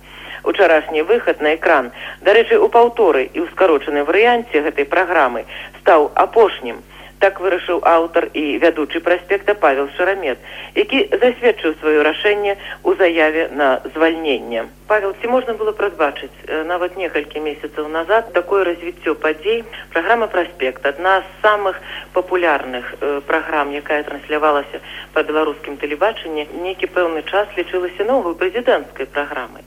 учарашні 0.44 1.02
выхад 1.02 1.40
на 1.40 1.54
экран 1.54 1.92
дарэчы 2.20 2.58
у 2.58 2.68
паўторы 2.68 3.30
і 3.32 3.38
ў 3.40 3.46
скарочаным 3.52 4.04
варыянце 4.10 4.60
гэтай 4.66 4.84
праграмы 4.84 5.46
стаў 5.80 6.10
апошнім 6.14 6.82
так 7.24 7.40
вырашыў 7.40 7.80
аўтар 7.88 8.28
і 8.36 8.44
вядучы 8.60 9.00
праспекта 9.00 9.54
павел 9.66 9.88
шарамет 9.96 10.38
які 10.74 11.08
засведчыў 11.10 11.74
сваё 11.80 12.02
рашэнне 12.04 12.56
ў 12.84 12.90
заяве 12.98 13.48
на 13.54 13.80
звальненне. 13.94 14.66
Павел 14.86 15.14
ці 15.20 15.30
можна 15.32 15.54
было 15.54 15.72
прадбачыць 15.72 16.34
нават 16.68 16.98
некалькі 17.00 17.40
месяцаў 17.40 17.88
назад 17.88 18.32
такое 18.34 18.64
развіццё 18.68 19.14
падзей? 19.14 19.64
Праграма 19.94 20.26
праспект 20.26 20.84
адна 20.86 21.22
з 21.22 21.42
самых 21.46 21.80
папулярных 22.12 22.94
э, 23.00 23.20
праграм 23.26 23.72
якая 23.72 24.02
транслявалася 24.02 24.82
па 25.14 25.22
беларускім 25.22 25.78
тэлебачанні 25.78 26.48
нейкі 26.66 26.90
пэўны 26.92 27.22
час 27.30 27.48
лічылася 27.56 28.04
новую 28.04 28.34
прэзідэнцкай 28.34 29.06
праграмай. 29.06 29.64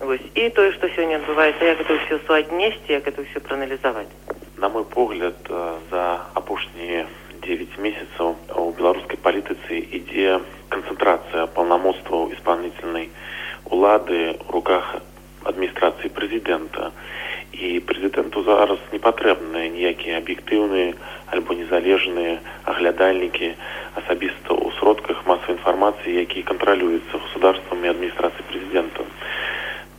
Вось. 0.00 0.24
і 0.34 0.48
тое 0.56 0.72
што 0.72 0.88
сёння 0.96 1.20
адбываецца 1.20 1.64
як 1.64 1.80
это 1.84 1.92
ўсё 1.96 2.20
суаднесці 2.26 2.92
як 2.92 3.08
это 3.08 3.20
ўсё 3.20 3.40
прааналізаваць? 3.40 4.08
На 4.56 4.68
мой 4.68 4.84
погляд 4.84 5.36
за 5.90 6.04
апошнія 6.34 7.06
девять 7.44 7.76
месяцаў 7.78 8.36
у 8.56 8.72
беларускай 8.76 9.16
палітыцы 9.20 9.76
ідзе 9.76 10.40
канцэнтрацыя 10.72 11.46
паўнамоцтваў 11.56 12.32
исполнительнай 12.36 13.08
улады 13.68 14.36
у 14.48 14.52
руках 14.56 14.96
адміністрацыі 15.44 16.12
прэзідэнта 16.16 16.92
і 17.52 17.80
прэзідэнту 17.84 18.44
зараз 18.44 18.80
не 18.92 19.00
ніякія 20.00 20.24
аб'ектыўныя 20.24 20.94
альбо 21.36 21.54
незалежныя 21.54 22.40
аглядальнікі 22.64 23.52
асабіста 24.00 24.56
ў 24.56 24.72
сродках 24.80 25.22
масавай 25.28 25.60
інфармацыі 25.60 26.16
які 26.24 26.42
кантралююцца 26.42 27.20
государствамі 27.20 27.92
адміністрацыі 27.92 28.48
прэзідэнта 28.48 29.04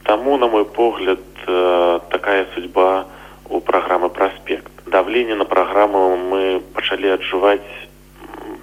таму 0.09 0.37
на 0.37 0.47
мой 0.47 0.65
погляд 0.65 1.21
такая 1.45 2.45
судьба 2.55 3.05
у 3.05 3.21
у 3.51 3.59
праграмы 3.59 4.09
праспект 4.09 4.71
давленне 4.87 5.35
на 5.35 5.45
праграму 5.45 6.15
мы 6.15 6.61
пачалі 6.73 7.11
адчуваць 7.11 7.67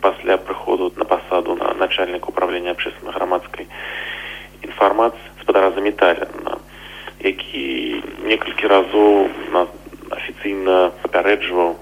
пасля 0.00 0.38
прыходу 0.38 0.92
на 0.96 1.04
пасаду 1.04 1.54
на 1.54 1.74
начальнік 1.74 2.28
управлення 2.28 2.72
общественной 2.72 3.12
грамадскай 3.12 3.68
інфармацыі 4.62 5.20
спадара 5.42 5.70
заметалена 5.76 6.56
які 7.20 8.00
некалькі 8.24 8.72
разоў 8.72 9.28
на 9.52 9.66
афіцыйна 10.16 10.96
папярэджваў 11.04 11.76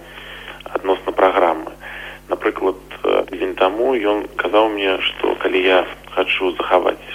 адносна 0.75 1.13
праграмы 1.13 1.79
напрыклад 2.27 2.83
дзень 3.31 3.55
таму 3.55 3.95
ён 3.95 4.27
казаў 4.35 4.69
мне 4.75 4.99
што 4.99 5.39
калі 5.47 5.63
я 5.63 5.87
хачу 6.11 6.51
захаваць 6.59 7.07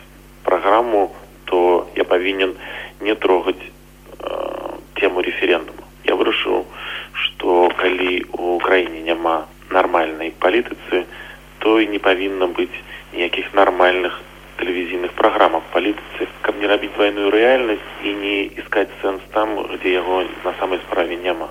праграму 0.47 1.11
то 1.51 1.87
я 1.99 2.07
павінен 2.07 2.55
не 3.01 3.15
трогаць 3.15 3.59
э, 3.59 3.69
тему 4.95 5.19
референдума 5.19 5.81
я 6.05 6.17
вырашыў 6.19 6.65
што 7.23 7.69
калі 7.81 8.23
у 8.33 8.57
краіне 8.63 9.01
няма 9.07 9.35
нармальнай 9.69 10.33
палітыцы 10.45 11.05
то 11.63 11.79
і 11.79 11.87
не 11.93 11.99
павінна 11.99 12.47
быць 12.59 12.73
ніякіх 13.13 13.53
нармальных 13.59 14.17
тэлевізійных 14.59 15.13
праграмах 15.19 15.63
палітыцы 15.73 16.29
каб 16.47 16.59
не 16.61 16.69
рабіць 16.71 16.93
двойную 16.97 17.31
рэальнасць 17.35 17.91
і 18.03 18.13
не 18.23 18.37
іскаць 18.61 18.89
сэнс 19.01 19.21
там 19.35 19.57
дзе 19.77 19.97
яго 19.97 20.23
на 20.45 20.53
самай 20.59 20.81
справе 20.87 21.17
няма 21.27 21.49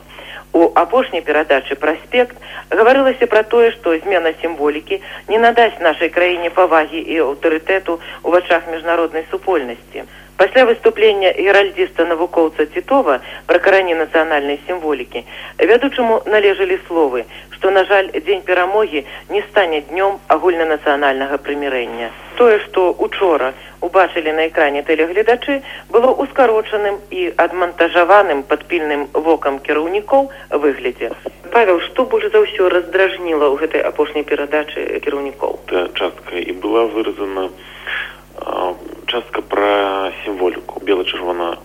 у 0.53 0.67
апошняй 1.21 1.23
перадачы 1.23 1.77
праспект 1.77 2.37
гаварылася 2.71 3.27
пра 3.27 3.43
тое 3.43 3.71
што 3.73 3.97
змена 3.99 4.33
сімволікі 4.43 5.01
не 5.29 5.39
надасць 5.39 5.81
нашай 5.81 6.09
краіне 6.09 6.51
павагі 6.51 6.99
і 6.99 7.21
аўтарытэту 7.21 8.01
ў 8.25 8.29
вачах 8.31 8.67
міжнароднай 8.69 9.25
супольнасці 9.31 10.05
пасля 10.37 10.65
выступлення 10.65 11.33
геральдзіста 11.37 12.05
навукоўца 12.09 12.67
цітова 12.75 13.21
пра 13.47 13.59
карані 13.59 13.95
нацыянальнай 13.95 14.59
сімволікі 14.67 15.25
вядучаму 15.59 16.23
належалі 16.27 16.79
словы 16.89 17.25
што 17.61 17.71
на 17.71 17.85
жаль 17.85 18.09
дзень 18.09 18.41
перамогі 18.41 19.05
не 19.29 19.41
стане 19.53 19.81
днём 19.93 20.17
агульнанацыянальнага 20.33 21.37
прымірэння. 21.45 22.09
Тое 22.41 22.57
што 22.65 22.97
учора 23.07 23.53
убачылі 23.85 24.33
на 24.33 24.49
экране 24.49 24.81
тэлегледачы 24.83 25.61
было 25.93 26.09
ускарочаным 26.25 26.97
і 27.13 27.29
адмантажаваным 27.37 28.43
пад 28.49 28.65
пільным 28.65 29.07
вокам 29.13 29.61
кіраўнікоў 29.61 30.33
выглядзе. 30.65 31.13
Павел 31.53 31.85
што 31.85 32.09
больш 32.09 32.33
за 32.33 32.41
ўсё 32.41 32.73
раздражніла 32.73 33.53
ў 33.53 33.61
гэтай 33.61 33.85
апошняй 33.85 34.25
перадачы 34.25 34.89
кіраўнікоў? 35.05 35.61
Частка 36.01 36.41
і 36.41 36.53
была 36.65 36.89
выразана 36.89 37.51
частка 39.05 39.45
пра 39.45 40.13
сімволіку 40.25 40.81
бела-чырвона 40.81 41.59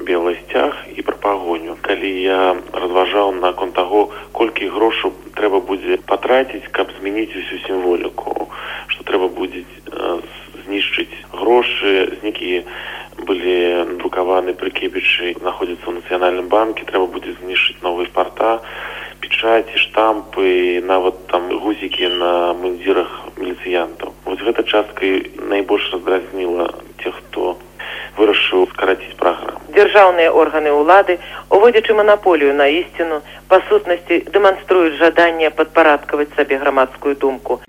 белы 0.00 0.36
сцяг 0.44 0.74
і 0.94 1.02
пра 1.02 1.16
пагоню. 1.16 1.76
Калі 1.82 2.10
я 2.22 2.56
разважаў 2.72 3.32
наконт 3.34 3.74
таго 3.74 4.10
колькі 4.32 4.68
грошаў 4.74 5.12
трэба 5.38 5.60
будзе 5.60 5.98
патраціць 6.10 6.70
каб 6.70 6.92
змяніць 6.98 7.34
усю 7.34 7.58
сімволіку 7.66 8.48
што 8.88 9.04
трэба 9.04 9.28
будзе 9.28 9.64
знішчыць 10.66 11.12
грошы 11.32 11.92
з 12.14 12.22
нейкія 12.22 12.62
былі 13.18 13.98
друкаваны 13.98 14.54
прыкепічы 14.54 15.34
знаходзяцца 15.40 15.86
ў 15.90 15.94
нацыянальным 16.00 16.48
банке 16.52 16.86
трэба 16.86 17.06
будзе 17.14 17.34
знішчыць 17.42 17.82
новыя 17.82 18.10
парта 18.14 18.58
печаці 19.20 19.78
штампы 19.82 20.80
нават 20.84 21.26
там 21.32 21.50
гузікі 21.62 22.10
на 22.22 22.32
мундзірах 22.54 23.10
міліцыянтаў. 23.38 24.14
Вось 24.24 24.44
гэта 24.46 24.62
часткай 24.62 25.26
найбольш 25.42 25.90
раздразніла 25.92 26.70
тех 27.02 27.18
хто 27.18 27.56
вырашыў 28.18 28.66
скараціць 28.74 29.16
праграму. 29.22 29.62
Дзяржаўныя 29.78 30.34
органы 30.42 30.74
ўлады 30.74 31.18
уводзячы 31.54 31.94
манаполію 31.94 32.52
на 32.58 32.66
ісціну 32.66 33.22
па 33.48 33.62
сутнасці 33.70 34.24
дэманструюць 34.34 34.98
жаданне 34.98 35.50
падпарадкаваць 35.50 36.34
сабе 36.36 36.58
грамадскую 36.58 37.14
думку. 37.14 37.62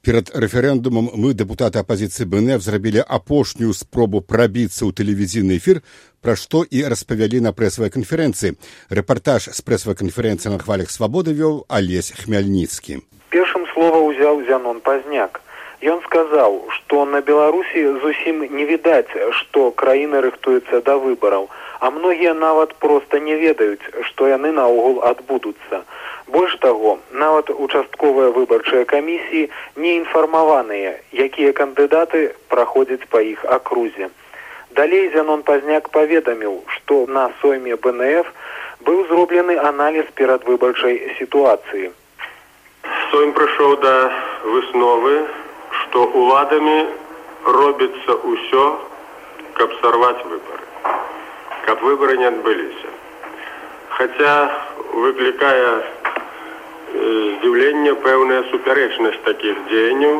Перад 0.00 0.30
рэферэндумам 0.32 1.10
мы 1.12 1.34
дэпутаты 1.36 1.76
апазіцыі 1.84 2.24
бнф 2.24 2.64
зрабілі 2.64 3.04
апошнюю 3.04 3.76
спробу 3.76 4.22
прабіцца 4.24 4.88
ў 4.88 4.96
тэлевізійны 4.96 5.60
эфір 5.60 5.82
пра 6.24 6.36
што 6.40 6.64
і 6.64 6.88
распавялі 6.88 7.44
на 7.44 7.52
прэсавай 7.52 7.92
канферэнцыі. 7.92 8.56
Рэпартаж 8.88 9.52
з 9.52 9.60
прэсавай 9.60 10.00
канферэнцыі 10.00 10.56
на 10.56 10.58
хвалях 10.64 10.88
свабоды 10.88 11.36
вёў 11.36 11.68
алесь 11.68 12.16
хмяльніцкі. 12.16 13.04
Першым 13.28 13.68
слова 13.76 14.00
ўзяў 14.08 14.40
зянон 14.48 14.80
пазняк 14.80 15.44
ён 15.82 16.00
сказаў 16.04 16.60
што 16.76 17.04
на 17.08 17.20
беларусі 17.20 17.82
зусім 18.04 18.44
не 18.56 18.64
відаць 18.68 19.08
што 19.40 19.70
краіна 19.82 20.20
рыхтуецца 20.20 20.80
да 20.84 20.96
выбараў 21.00 21.48
а 21.80 21.90
многія 21.90 22.34
нават 22.34 22.74
проста 22.84 23.18
не 23.18 23.36
ведаюць 23.40 24.04
што 24.08 24.28
яны 24.28 24.52
наогул 24.52 25.00
адбудуцца. 25.10 25.82
Больш 26.28 26.56
таго 26.60 26.98
нават 27.10 27.50
участковыя 27.50 28.30
выбарчыя 28.36 28.84
камісіі 28.84 29.48
не 29.76 29.96
інфармаваныя 29.96 30.92
якія 31.26 31.56
кандыдаты 31.56 32.36
праходзяць 32.52 33.08
па 33.08 33.24
іх 33.24 33.44
акрузе. 33.48 34.10
Далей 34.76 35.08
зянон 35.16 35.42
пазняк 35.42 35.88
паведаміў 35.96 36.60
што 36.76 37.06
на 37.08 37.30
сойме 37.40 37.80
бнф 37.80 38.28
быў 38.84 39.06
зроблены 39.08 39.56
аналіз 39.72 40.12
перадвыбарчай 40.14 41.16
сітуацыі. 41.18 41.90
Сойм 43.10 43.32
прыйшоў 43.32 43.76
да 43.80 43.94
высновы 44.44 45.16
што 45.78 46.06
уладамі 46.22 46.78
робіцца 47.60 48.18
ўсё 48.32 48.64
каб 49.60 49.78
сарваць 49.82 50.18
выбары 50.24 50.60
каб 51.70 51.82
выбары 51.86 52.16
не 52.18 52.26
адбыліся. 52.26 52.88
Хаця 53.94 54.34
выклікае 54.90 55.82
здзіўлення 56.94 57.92
пэўная 58.06 58.40
супярэчнасць 58.50 59.20
такіх 59.26 59.60
дзеянняў 59.68 60.16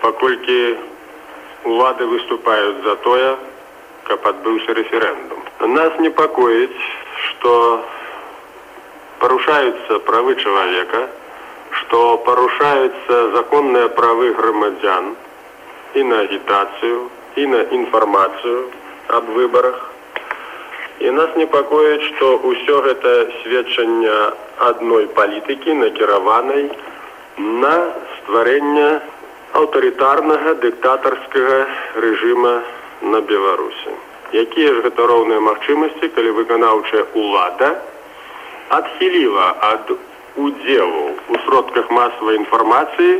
паколькі 0.00 0.58
улады 1.70 2.08
выступаюць 2.10 2.82
за 2.88 2.96
тое 3.06 3.30
каб 4.08 4.26
адбыўся 4.32 4.74
рэферэндум. 4.80 5.46
Нас 5.76 6.00
непакоіць 6.00 6.82
што 7.28 7.54
парушаюцца 9.22 10.00
правы 10.10 10.34
чалавека 10.42 11.06
што 11.80 12.00
парушаюцца 12.26 13.20
законныя 13.36 13.88
правы 14.00 14.32
грамадзян 14.40 15.14
і 15.94 16.02
на 16.10 16.20
агітацыю 16.26 16.98
і 17.36 17.46
на 17.54 17.60
інфармацыю 17.78 18.60
аб 19.18 19.30
выбарах 19.38 19.90
і 21.00 21.10
нас 21.16 21.36
непакоіць 21.36 22.02
што 22.10 22.26
ўсё 22.44 22.80
гэта 22.86 23.12
сведчанне 23.40 24.16
адной 24.68 25.06
палітыкі 25.16 25.76
накіраванай 25.82 26.68
на 27.64 27.72
стварэнне 28.16 28.90
аўтарытарнага 29.60 30.54
дыктатарскага 30.64 31.56
рэжыма 32.04 32.52
на 33.14 33.20
беларусі. 33.32 33.96
Якія 34.32 34.74
ж 34.76 34.84
гэта 34.86 35.06
роўныя 35.10 35.40
магчымасці 35.40 36.12
калі 36.14 36.36
выканаўчая 36.36 37.04
ўлада 37.16 37.70
адхіліла 38.76 39.48
ад 39.72 39.96
удзелу 40.36 41.09
у 41.30 41.42
сродках 41.46 41.90
масавай 41.90 42.40
інфармацыі 42.42 43.12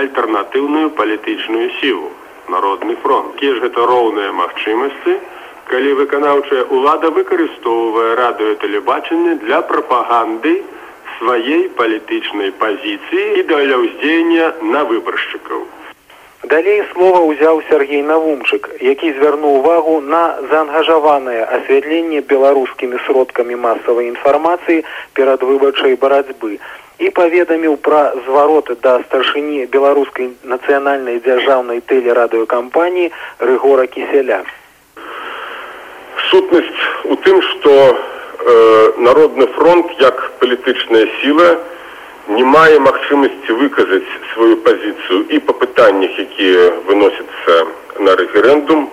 альтэрнатыўную 0.00 0.88
палітычную 1.00 1.68
сілу 1.80 2.08
народны 2.54 2.96
фронт 3.04 3.36
якія 3.36 3.58
ж 3.58 3.66
гэта 3.66 3.86
роўныя 3.92 4.32
магчымасці 4.40 5.16
калі 5.68 5.92
выканаўчая 6.00 6.64
ўлада 6.72 7.12
выкарыстоўвае 7.20 8.10
радыётэлебачанне 8.20 9.36
для 9.44 9.60
прапаганды 9.70 10.54
сваей 11.18 11.68
палітычнай 11.80 12.54
пазіцыі 12.62 13.26
і 13.40 13.42
для 13.50 13.76
ўздзеяння 13.82 14.46
на 14.74 14.84
выбаршчыкаў. 14.88 15.66
Далей 16.48 16.84
слова 16.92 17.20
ўзяў 17.28 17.60
Сергей 17.68 18.02
Навумчык, 18.06 18.68
які 18.80 19.12
звярнуў 19.12 19.58
увагу 19.60 20.00
на 20.00 20.38
заангажаванае 20.50 21.42
асвятленне 21.44 22.20
беларускімі 22.32 23.00
сродкамі 23.06 23.58
масавай 23.64 24.08
інфармацыі 24.08 24.84
перад 25.18 25.42
выбарчай 25.42 25.98
барацьбы 25.98 26.60
і 26.98 27.10
паведаміў 27.14 27.76
пра 27.78 28.12
звароты 28.26 28.74
да 28.82 28.98
старшыні 29.06 29.66
беларускай 29.74 30.30
нацыянальнай 30.52 31.20
дзяржаўнай 31.22 31.80
тэлерадыёкампаніі 31.90 33.12
рыгора 33.50 33.86
кіселя 33.86 34.42
сутнасць 36.30 36.84
у 37.04 37.16
тым 37.26 37.40
што 37.50 37.72
э, 37.88 38.92
народны 38.98 39.46
фронт 39.54 39.94
як 40.02 40.22
палітычная 40.42 41.06
сіла 41.20 41.48
не 42.34 42.44
мае 42.44 42.78
магчымасці 42.84 43.58
выказаць 43.62 44.14
сваю 44.34 44.56
пазіцыю 44.66 45.24
і 45.30 45.38
па 45.46 45.54
пытаннях 45.62 46.18
якія 46.26 46.66
выносяцца 46.90 47.62
на 48.02 48.18
рэферэндум 48.20 48.88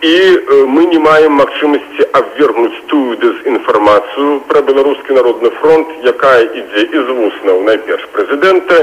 і 0.00 0.16
э, 0.36 0.66
мы 0.66 0.86
не 0.86 0.98
маем 0.98 1.32
магчымасці 1.40 2.04
абвергнуць 2.12 2.80
тую 2.86 3.16
дэзінфармацыю 3.16 4.40
пра 4.48 4.60
беларускі 4.60 5.16
народны 5.16 5.50
фронт 5.60 5.88
якая 6.04 6.42
ідзе 6.44 6.82
і 6.92 6.98
з 7.00 7.08
вуснаў 7.18 7.62
найперш 7.64 8.04
прэзідэнта 8.12 8.76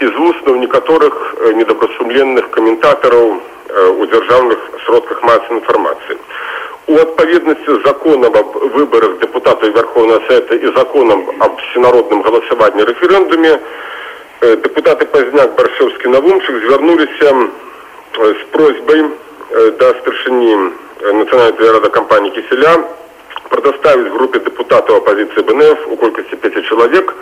і 0.00 0.06
з 0.06 0.14
вуснаў 0.14 0.56
некаторых 0.58 1.34
э, 1.38 1.52
недобрасумленных 1.54 2.50
каментатараў 2.50 3.36
э, 3.36 3.88
у 3.94 4.06
дзяржаўных 4.06 4.58
сродках 4.86 5.22
масы 5.22 5.46
інфармацыі. 5.50 6.18
У 6.86 6.98
адпаведнасці 6.98 7.70
з 7.70 7.80
законам 7.86 8.34
аб 8.34 8.58
выбарах 8.74 9.18
депутатаў 9.22 9.70
верховного 9.70 10.20
совета 10.26 10.54
і 10.54 10.72
законам 10.74 11.22
аб 11.38 11.60
всенародным 11.62 12.22
галасаванні 12.22 12.82
рэферэндуме 12.90 13.58
депутаты 14.40 15.06
пазняк 15.06 15.54
баршэўскі 15.56 16.08
навумчык 16.08 16.58
звярнуліся 16.66 17.30
з 18.18 18.42
просьбай 18.50 19.06
да 19.50 19.94
старшыні 20.00 20.54
нацыянальной 21.02 21.70
рада 21.72 21.88
кампаніі 21.88 22.30
кіселя 22.34 22.72
прадаставіць 23.50 24.12
групе 24.14 24.38
депутатаў 24.38 24.96
апозіцыі 25.02 25.44
бнф 25.46 25.86
у 25.90 25.96
колькасці 25.96 26.36
5 26.36 26.66
чалавек 26.66 27.14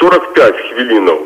45 0.00 0.56
хвілінаў 0.68 1.18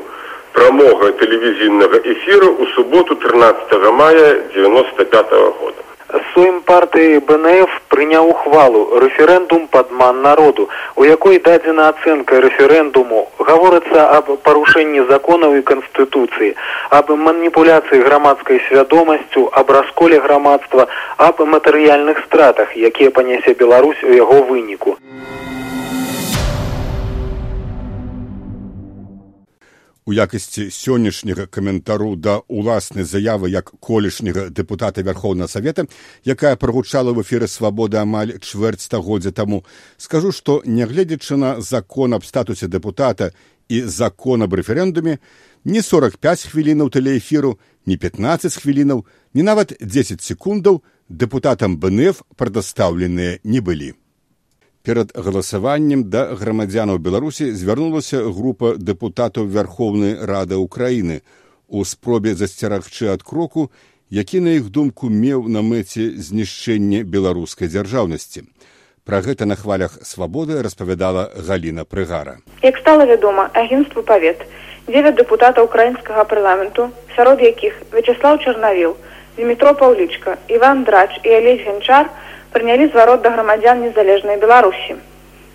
прамога 0.53 1.13
тэлевізійнага 1.23 2.03
эфіру 2.03 2.49
ў 2.59 2.75
суботу 2.75 3.15
13 3.15 3.93
мая 3.93 4.43
95 4.55 5.33
-го 5.33 5.53
года 5.61 5.92
Суем 6.13 6.61
партыі 6.69 7.21
БНФ 7.29 7.73
прыняў 7.89 8.29
ухвалу 8.33 9.01
рэферэндум 9.01 9.63
падман 9.73 10.21
народу, 10.21 10.69
у 10.97 11.05
якой 11.09 11.39
дадзена 11.47 11.89
ацэнка 11.93 12.41
рэферэндуму 12.45 13.23
гаворыцца 13.51 14.05
аб 14.19 14.29
парушэнні 14.45 15.07
законаў 15.09 15.57
і 15.57 15.65
канстытуцыі, 15.73 16.53
аб 17.01 17.13
маніпуляцыі 17.17 18.05
грамадскай 18.05 18.61
свядомасцю, 18.69 19.49
аб 19.53 19.73
расколе 19.79 20.21
грамадства, 20.21 20.89
аб 21.17 21.41
матэрыяльных 21.41 22.25
стратах, 22.27 22.77
якія 22.77 23.11
панясе 23.11 23.55
Беларусь 23.55 24.05
у 24.05 24.13
яго 24.13 24.43
выніку. 24.53 24.99
У 30.07 30.13
якасці 30.13 30.67
сённяшняга 30.71 31.47
каментару 31.47 32.17
да 32.17 32.43
ўласнай 32.51 33.07
заявы 33.07 33.51
як 33.55 33.71
колішняга 33.79 34.51
дэпутата 34.51 35.03
вярхоўнага 35.07 35.49
савета 35.49 35.87
якая 36.27 36.57
прагучала 36.57 37.13
в 37.13 37.23
эфіры 37.23 37.47
свабоды 37.47 38.03
амаль 38.03 38.35
чвэрць 38.43 38.83
стагоддзя 38.83 39.31
таму 39.31 39.63
скажу 39.99 40.33
што 40.33 40.63
нягледзячы 40.67 41.37
на 41.37 41.61
закон 41.61 42.15
аб 42.15 42.25
статусе 42.27 42.67
дэпутата 42.67 43.31
і 43.69 43.87
закон 43.87 44.43
аб 44.43 44.59
рэферэндуме 44.59 45.19
не 45.65 45.83
сорок 45.83 46.19
пять 46.19 46.43
хвілінаў 46.43 46.91
тэлеэфіру 46.91 47.59
не 47.87 47.97
пятнаццаць 47.97 48.59
хвілінаў 48.59 49.07
не 49.35 49.43
нават 49.47 49.79
дзесяць 49.79 50.27
секундаў 50.27 50.83
дэпутатам 51.09 51.79
бнф 51.79 52.27
прадастаўленыя 52.35 53.39
не 53.45 53.61
былі 53.63 53.95
перад 54.83 55.15
галасаваннем 55.15 56.09
да 56.11 56.27
грамадзянаў 56.35 56.99
беларусі 56.99 57.53
звярнулася 57.55 58.23
група 58.27 58.75
дэпутатаў 58.77 59.47
вярхоўнай 59.47 60.19
рады 60.27 60.59
ўкраіны 60.59 61.23
у 61.69 61.85
спробе 61.85 62.35
засцерагчы 62.35 63.09
ад 63.15 63.23
кроку 63.23 63.71
які 64.13 64.41
на 64.45 64.53
іх 64.61 64.69
думку 64.69 65.09
меў 65.09 65.47
на 65.49 65.63
мэце 65.65 66.11
знішчэнне 66.21 67.01
беларускай 67.03 67.69
дзяржаўнасці. 67.73 68.45
Пра 69.09 69.23
гэта 69.25 69.49
на 69.49 69.57
хвалях 69.57 69.95
свабоды 70.05 70.61
распавядала 70.63 71.31
галіна 71.49 71.85
прыгара. 71.89 72.37
Як 72.63 72.77
стала 72.77 73.07
вядома 73.09 73.49
агенству 73.55 74.03
павет 74.03 74.45
дзевяць 74.91 75.17
дэпутатаў 75.17 75.65
украінскага 75.65 76.25
парламенту 76.29 76.91
сярод 77.17 77.41
якіх 77.41 77.81
вячеслав 77.93 78.45
чарнавіл 78.45 78.95
дмітро 79.39 79.73
паўлічка 79.81 80.37
иван 80.49 80.85
драч 80.85 81.17
і 81.25 81.33
алесь 81.33 81.65
ганчар 81.65 82.13
прынялі 82.53 82.87
зварот 82.93 83.23
да 83.23 83.31
грамадзян 83.31 83.81
незалежнай 83.83 84.37
беларусі. 84.37 84.97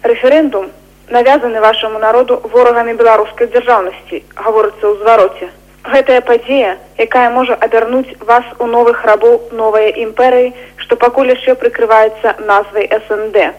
Рэферэндум 0.04 0.72
навязаны 1.10 1.62
вашаму 1.62 2.00
народу 2.00 2.42
ворагамі 2.54 2.94
беларускай 2.94 3.48
дзяржаўнасці 3.54 4.24
гаворыцца 4.36 4.84
ў 4.88 4.94
звароце. 5.04 5.48
Гэтая 5.88 6.22
падзея 6.30 6.74
якая 6.98 7.30
можа 7.30 7.56
абярнуць 7.68 8.18
вас 8.32 8.44
у 8.60 8.68
новых 8.68 9.06
рабоў 9.06 9.40
новыя 9.62 9.94
імперыі 10.04 10.52
што 10.84 11.00
пакуль 11.06 11.32
яшчэ 11.32 11.56
прыкрываецца 11.62 12.36
назвай 12.50 12.90
снд. 13.08 13.54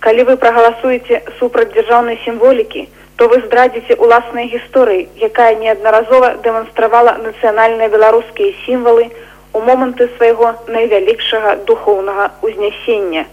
Калі 0.00 0.22
вы 0.30 0.36
прагаласуеце 0.36 1.22
супраць 1.38 1.72
дзяржаўнай 1.76 2.18
сімволікі 2.24 2.88
то 3.18 3.26
вы 3.28 3.40
здрадзіце 3.44 3.94
уласнай 3.98 4.46
гісторыі 4.50 5.08
якая 5.28 5.54
неаднаразова 5.62 6.34
дэманстравала 6.42 7.18
нацыянальныя 7.22 7.90
беларускія 7.94 8.54
сімвалы 8.66 9.10
у 9.10 9.27
у 9.58 9.60
моманты 9.66 10.06
свайго 10.16 10.54
найвялікшага 10.70 11.54
духоўнага 11.68 12.30
ўзнясення. 12.46 13.26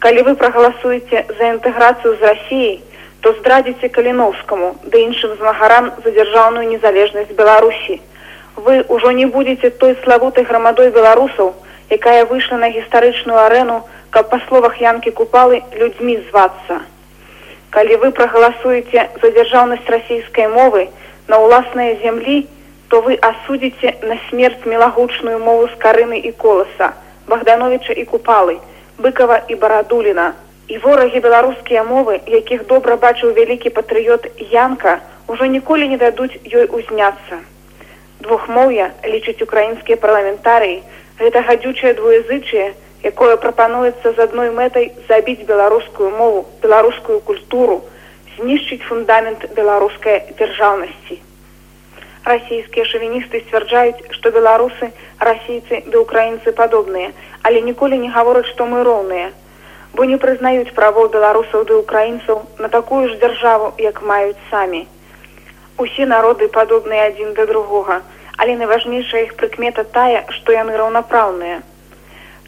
Калі 0.00 0.22
вы 0.28 0.32
прагаласуеце 0.40 1.24
за 1.38 1.44
інтэграцыю 1.52 2.16
з 2.16 2.20
рассіяй, 2.30 2.76
то 3.20 3.32
здрадзіце 3.40 3.90
каліноўскаму 3.92 4.68
ды 4.88 5.02
іншым 5.04 5.34
змагарам 5.36 5.90
за 6.04 6.14
дзяржаўную 6.16 6.66
незалежнасць 6.72 7.36
Беларусі. 7.40 8.00
Вы 8.56 8.80
ўжо 8.88 9.12
не 9.12 9.26
будзеце 9.26 9.70
той 9.82 9.96
славутай 10.04 10.48
грамадой 10.48 10.90
беларусаў, 10.90 11.54
якая 11.90 12.24
выйшла 12.24 12.56
на 12.64 12.70
гістарычную 12.70 13.38
арэну, 13.44 13.82
каб 14.10 14.30
па 14.32 14.40
словах 14.48 14.80
янкі 14.80 15.12
купалы 15.20 15.62
людзьмі 15.76 16.16
звацца. 16.30 16.80
Калі 17.70 17.96
вы 18.02 18.10
прагаласуеце 18.16 19.08
за 19.20 19.28
дзяржаўнасць 19.36 19.92
расійскай 19.94 20.48
мовы 20.48 20.88
на 21.28 21.44
ўласныя 21.44 21.98
зямлі, 22.00 22.46
то 22.88 23.00
вы 23.04 23.18
асудзіце 23.20 23.94
на 24.10 24.16
смерць 24.28 24.64
мелагучную 24.64 25.38
мову 25.38 25.68
з 25.68 25.76
карыны 25.84 26.18
і 26.30 26.32
коласа 26.32 26.92
богдановича 27.28 27.92
і 27.92 28.04
купалы 28.04 28.56
быкова 28.98 29.40
і 29.48 29.54
барадуліна 29.54 30.32
і 30.68 30.78
ворагі 30.84 31.20
беларускія 31.20 31.84
мовы 31.84 32.20
якіх 32.26 32.66
добра 32.72 32.96
бачыў 32.96 33.36
вялікі 33.36 33.74
патрыёт 33.76 34.26
янка 34.52 34.98
ужо 35.28 35.44
ніколі 35.44 35.88
не 35.92 36.00
дадуць 36.00 36.40
ёй 36.48 36.66
узняцца 36.80 37.40
двухмоўя 38.24 38.90
лічыць 39.04 39.44
украінскія 39.44 40.00
парламентарыі 40.04 40.82
гэта 41.20 41.44
гадзючае 41.52 41.94
двуязычае 42.00 42.72
якое 43.12 43.36
прапануецца 43.44 44.12
з 44.16 44.18
адной 44.26 44.50
мэтай 44.58 44.92
забіць 45.08 45.46
беларускую 45.52 46.10
мову 46.10 46.44
беларускую 46.64 47.20
культуру 47.30 47.80
знішчыць 48.36 48.84
фундамент 48.88 49.48
беларускай 49.54 50.22
дзяржаўнасці 50.38 51.22
расійскія 52.30 52.84
шавіністы 52.92 53.42
сцвярджаюць 53.46 54.14
што 54.16 54.32
беларусы 54.36 54.90
расійцы 55.28 55.82
ды 55.92 55.96
украінцы 56.04 56.52
падобныя 56.62 57.12
але 57.42 57.60
ніколі 57.68 57.98
не 58.04 58.10
гавораць 58.16 58.50
што 58.52 58.66
мы 58.72 58.84
роўныя 58.88 59.30
бо 59.94 60.04
не 60.10 60.18
прызнаюць 60.24 60.74
правоў 60.78 61.08
беларусаў 61.16 61.64
ды 61.70 61.74
украінцаў 61.78 62.44
на 62.64 62.68
такую 62.76 63.02
ж 63.08 63.16
дзяржаву 63.22 63.72
як 63.84 64.02
маюць 64.10 64.36
самі. 64.50 64.86
Усе 65.84 66.06
народы 66.10 66.48
падобныя 66.58 67.08
адзін 67.10 67.34
да 67.38 67.46
другога 67.50 68.00
але 68.36 68.54
найважнейшая 68.60 69.22
іх 69.26 69.34
прыкмета 69.40 69.84
тая 69.96 70.22
што 70.36 70.54
яны 70.54 70.76
раўнапраўныя 70.80 71.58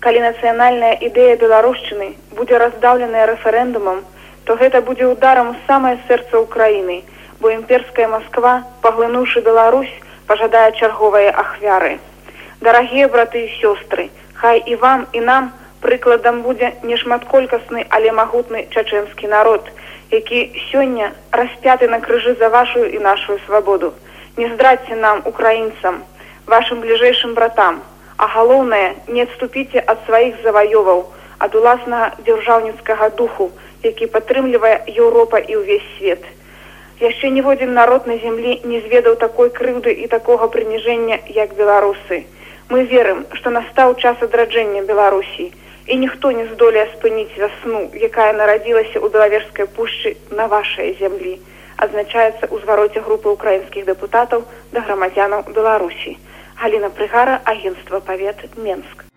калі 0.04 0.20
нацыянальная 0.24 0.92
ідэя 1.08 1.36
беларушчыны 1.40 2.08
будзе 2.38 2.60
раздаўленая 2.62 3.24
рэферэндумам 3.30 4.04
то 4.44 4.56
гэта 4.60 4.80
будзе 4.90 5.06
ударам 5.06 5.50
у 5.54 5.56
самае 5.66 5.96
сэрца 6.08 6.44
ўкраіны 6.44 7.00
бо 7.40 7.50
імперская 7.50 8.08
Масква, 8.08 8.64
паглынуўшы 8.82 9.40
Беларусь, 9.40 9.92
пажадае 10.26 10.72
чарговыя 10.72 11.32
ахвяры. 11.32 11.98
Дарагія 12.60 13.08
браты 13.08 13.44
і 13.46 13.52
сёстры, 13.60 14.10
хай 14.34 14.60
і 14.66 14.76
вам 14.76 15.06
і 15.12 15.20
нам 15.20 15.52
прыкладам 15.80 16.42
будзе 16.42 16.74
нешматколькасны, 16.82 17.86
але 17.88 18.12
магутны 18.12 18.68
чачэнскі 18.70 19.32
народ, 19.32 19.70
які 20.10 20.52
сёння 20.70 21.12
распяты 21.32 21.88
на 21.88 22.00
крыжы 22.00 22.36
за 22.36 22.48
вашу 22.48 22.84
і 22.84 22.98
нашу 22.98 23.38
свабоду. 23.46 23.94
Не 24.36 24.52
здрадзьце 24.52 24.96
нам 24.96 25.22
украінцам, 25.24 26.04
вашим 26.46 26.80
бліжэйшым 26.84 27.34
братам, 27.34 27.80
а 28.16 28.26
галоўнае, 28.26 28.94
не 29.08 29.22
адступіце 29.22 29.80
ад 29.86 30.04
сваіх 30.06 30.36
заваёваў, 30.44 31.06
ад 31.38 31.54
уласнага 31.56 32.12
дзяржаўніцкага 32.26 33.08
духу, 33.16 33.50
які 33.82 34.06
падтрымлівае 34.12 34.84
Еўропа 34.92 35.40
і 35.40 35.56
ўвесь 35.56 35.88
свет. 35.96 36.20
Яшчэ 37.00 37.30
ніводзін 37.32 37.72
народ 37.72 38.06
на 38.06 38.18
зямлі 38.20 38.60
не 38.70 38.78
зведаў 38.84 39.14
такой 39.16 39.48
крыўды 39.48 39.92
і 40.04 40.06
такога 40.06 40.48
прыніжэння, 40.52 41.16
як 41.32 41.54
беларусы. 41.56 42.26
Мы 42.68 42.84
верым, 42.90 43.24
што 43.32 43.48
настаў 43.50 43.94
час 43.96 44.20
адраджэння 44.26 44.82
Беларусі 44.84 45.48
і 45.88 45.96
ніхто 45.96 46.30
не 46.30 46.44
здолее 46.52 46.84
спыніць 46.92 47.40
вясну, 47.40 47.80
якая 48.08 48.36
нарадзілася 48.36 49.00
ў 49.00 49.08
белавежскай 49.16 49.66
пушчы 49.66 50.12
на 50.30 50.46
вашай 50.52 50.92
зямлі. 51.00 51.40
Адзначаецца 51.80 52.52
ў 52.52 52.60
звароце 52.68 53.00
групы 53.00 53.32
украінскіх 53.32 53.88
дэпутатаў 53.88 54.44
да 54.76 54.84
грамадзянаў 54.84 55.48
Беларусі. 55.56 56.18
Галіна 56.60 56.92
Прыгара, 56.92 57.40
агенцтва 57.44 58.04
павет 58.04 58.44
Менск. 58.60 59.08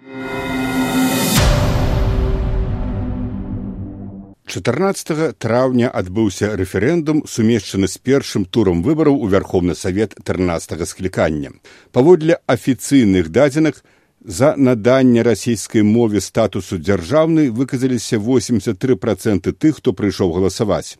14 4.45 5.37
траўня 5.39 5.89
адбыўся 5.89 6.55
рэферэндум 6.59 7.23
сумешчаны 7.27 7.87
з 7.87 7.97
першым 7.97 8.43
турам 8.45 8.83
выбараў 8.83 9.15
у 9.15 9.27
вярховны 9.31 9.75
савет 9.75 10.15
13 10.23 10.87
склікання. 10.87 11.51
Паводле 11.91 12.39
афіцыйных 12.45 13.29
дадзеных 13.29 13.83
за 14.25 14.55
наданне 14.57 15.23
расійскай 15.23 15.81
мове 15.81 16.19
статусу 16.19 16.77
дзяржаўнай 16.77 17.49
выказаліся 17.49 18.19
83 18.19 18.95
проценты 18.95 19.53
тых 19.53 19.77
хто 19.79 19.93
прыйшоў 19.93 20.33
галасаваць. 20.35 20.97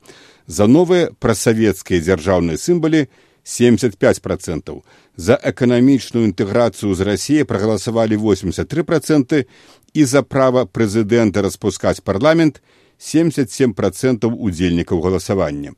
За 0.47 0.67
новыя 0.67 1.11
прасавецкія 1.19 1.99
дзяржаўныя 1.99 2.57
сімбалі 2.57 3.07
75 3.43 4.21
процентаў 4.21 4.83
за 5.15 5.35
эканамічную 5.43 6.31
інтэграцыю 6.31 6.95
з 6.95 7.01
рассіі 7.01 7.43
прагаласавалі 7.43 8.15
83 8.15 8.83
проценты 8.83 9.45
і 9.93 10.03
за 10.03 10.23
права 10.23 10.65
прэзідэнта 10.65 11.43
распускаць 11.43 11.99
парламент 11.99 12.63
77 13.03 13.73
процентаў 13.73 14.31
удзельнікаў 14.39 15.01
галасавання. 15.03 15.75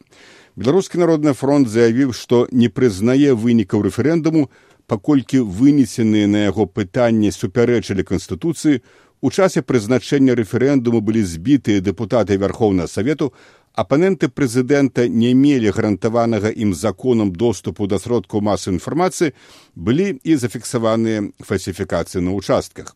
Беларускі 0.55 1.01
народны 1.01 1.33
фронт 1.33 1.67
заявіў, 1.67 2.13
што 2.13 2.45
не 2.51 2.69
прызнае 2.69 3.33
вынікаў 3.33 3.81
рэферэндуму, 3.89 4.47
паколькі 4.87 5.41
вынесеныя 5.41 6.29
на 6.29 6.45
яго 6.45 6.69
пытанні 6.69 7.33
супярэчылі 7.33 8.05
канстытуцыі, 8.05 8.81
у 9.21 9.31
часе 9.31 9.65
прызначэння 9.65 10.37
рэферэндуму 10.37 11.01
былі 11.01 11.25
збітыя 11.25 11.81
дэпутаты 11.81 12.37
вярхоўнага 12.37 12.87
савету, 12.87 13.33
апаненты 13.73 14.29
прэзідэнта 14.29 15.09
не 15.09 15.33
мелі 15.33 15.73
гарантаванага 15.73 16.53
ім 16.53 16.77
законам 16.77 17.33
доступу 17.33 17.87
да 17.87 17.97
сродкаў 17.99 18.45
масы 18.45 18.69
інфармацыі, 18.69 19.33
былі 19.75 20.21
і 20.23 20.37
зафіксаваныя 20.37 21.31
фальсіфікацыі 21.41 22.21
на 22.21 22.37
ўчастках. 22.37 22.93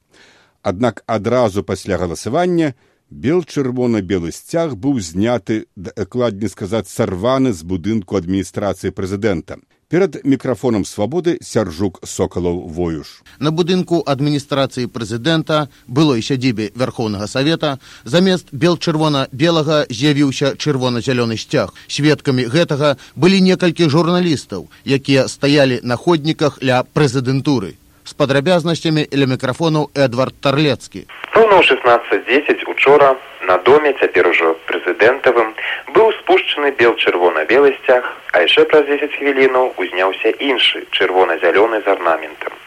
Аднак 0.62 1.04
адразу 1.08 1.64
пасля 1.64 1.98
галасавання, 1.98 2.76
бел-чырвона-белы 3.10 4.32
сцяг 4.32 4.76
быў 4.78 5.00
зняты 5.02 5.66
дакладней 5.76 6.50
сказаць 6.50 6.88
сарваны 6.88 7.54
з 7.54 7.66
будынку 7.66 8.16
адміністрацыі 8.16 8.94
прэзідэнта. 8.94 9.58
Перад 9.90 10.22
мікрафонам 10.24 10.86
свабоды 10.86 11.40
сяржук 11.42 11.98
сокалаў 12.06 12.70
воюш. 12.70 13.24
На 13.40 13.50
будынку 13.50 14.04
адміністрацыі 14.06 14.86
прэзідэнта 14.86 15.66
былой 15.88 16.22
сядзібе 16.22 16.70
вярхоўнага 16.78 17.26
савета. 17.26 17.80
Замест 18.06 18.54
бел-чырвона-белага 18.54 19.90
з'явіўся 19.90 20.54
чырвона-зялёны 20.62 21.42
сцяг. 21.42 21.74
Сведкамі 21.90 22.46
гэтага 22.46 22.98
былі 23.16 23.42
некалькі 23.42 23.90
журналістаў 23.90 24.70
якія 24.86 25.28
стаялі 25.28 25.82
на 25.82 25.98
ходніках 25.98 26.62
ля 26.62 26.86
прэзідэнтуры 26.86 27.74
з 28.10 28.18
падрабязнасцямі 28.20 29.06
ля 29.22 29.26
мікрафонаў 29.32 29.90
эдвард 30.06 30.36
тарлецкі 30.46 31.02
роўна 31.36 31.62
ў 31.62 31.64
шестнадцать 31.70 32.26
дзесяць 32.30 32.66
учора 32.74 33.10
на 33.50 33.58
доме 33.68 33.92
цяпер 34.00 34.30
ужо 34.32 34.54
прэзідэнтавым 34.70 35.54
быў 35.98 36.10
спушчаны 36.22 36.72
бел 36.80 36.96
чырвона-белы 37.04 37.76
сцяг 37.78 38.10
а 38.34 38.42
яшчэ 38.46 38.66
праз 38.74 38.90
дзесяць 38.90 39.14
хвілінаў 39.18 39.78
узняўся 39.84 40.34
іншы 40.50 40.84
чырвона-зялёны 40.98 41.84
з 41.86 41.94
арнаментам 41.96 42.58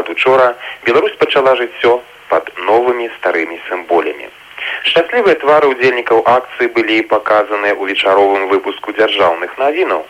ад 0.00 0.12
учора 0.16 0.52
беларусь 0.84 1.16
пачала 1.24 1.56
жыццё 1.62 1.96
пад 2.28 2.52
новымі 2.68 3.08
старымі 3.16 3.60
сімболямі 3.68 4.28
Шчаслівыя 4.88 5.36
твары 5.42 5.68
ўдзельнікаў 5.72 6.22
акцыі 6.36 6.68
былі 6.76 6.96
паказаныя 7.10 7.74
ў 7.78 7.94
вечаровым 7.94 8.48
выпуску 8.52 8.94
дзяржаўных 8.98 9.58
навінаў. 9.62 10.02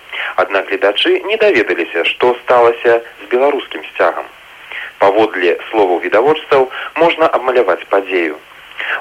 Аднак 0.42 0.70
гледачы 0.70 1.12
не 1.30 1.36
даведаліся, 1.42 2.04
што 2.12 2.32
сталася 2.42 3.00
з 3.22 3.28
беларускім 3.34 3.84
сцягам. 3.92 4.26
Паводле 5.02 5.58
словаў 5.70 6.00
відавочцаў 6.06 6.70
можна 7.04 7.28
абмаляваць 7.38 7.84
падзею. 7.92 8.40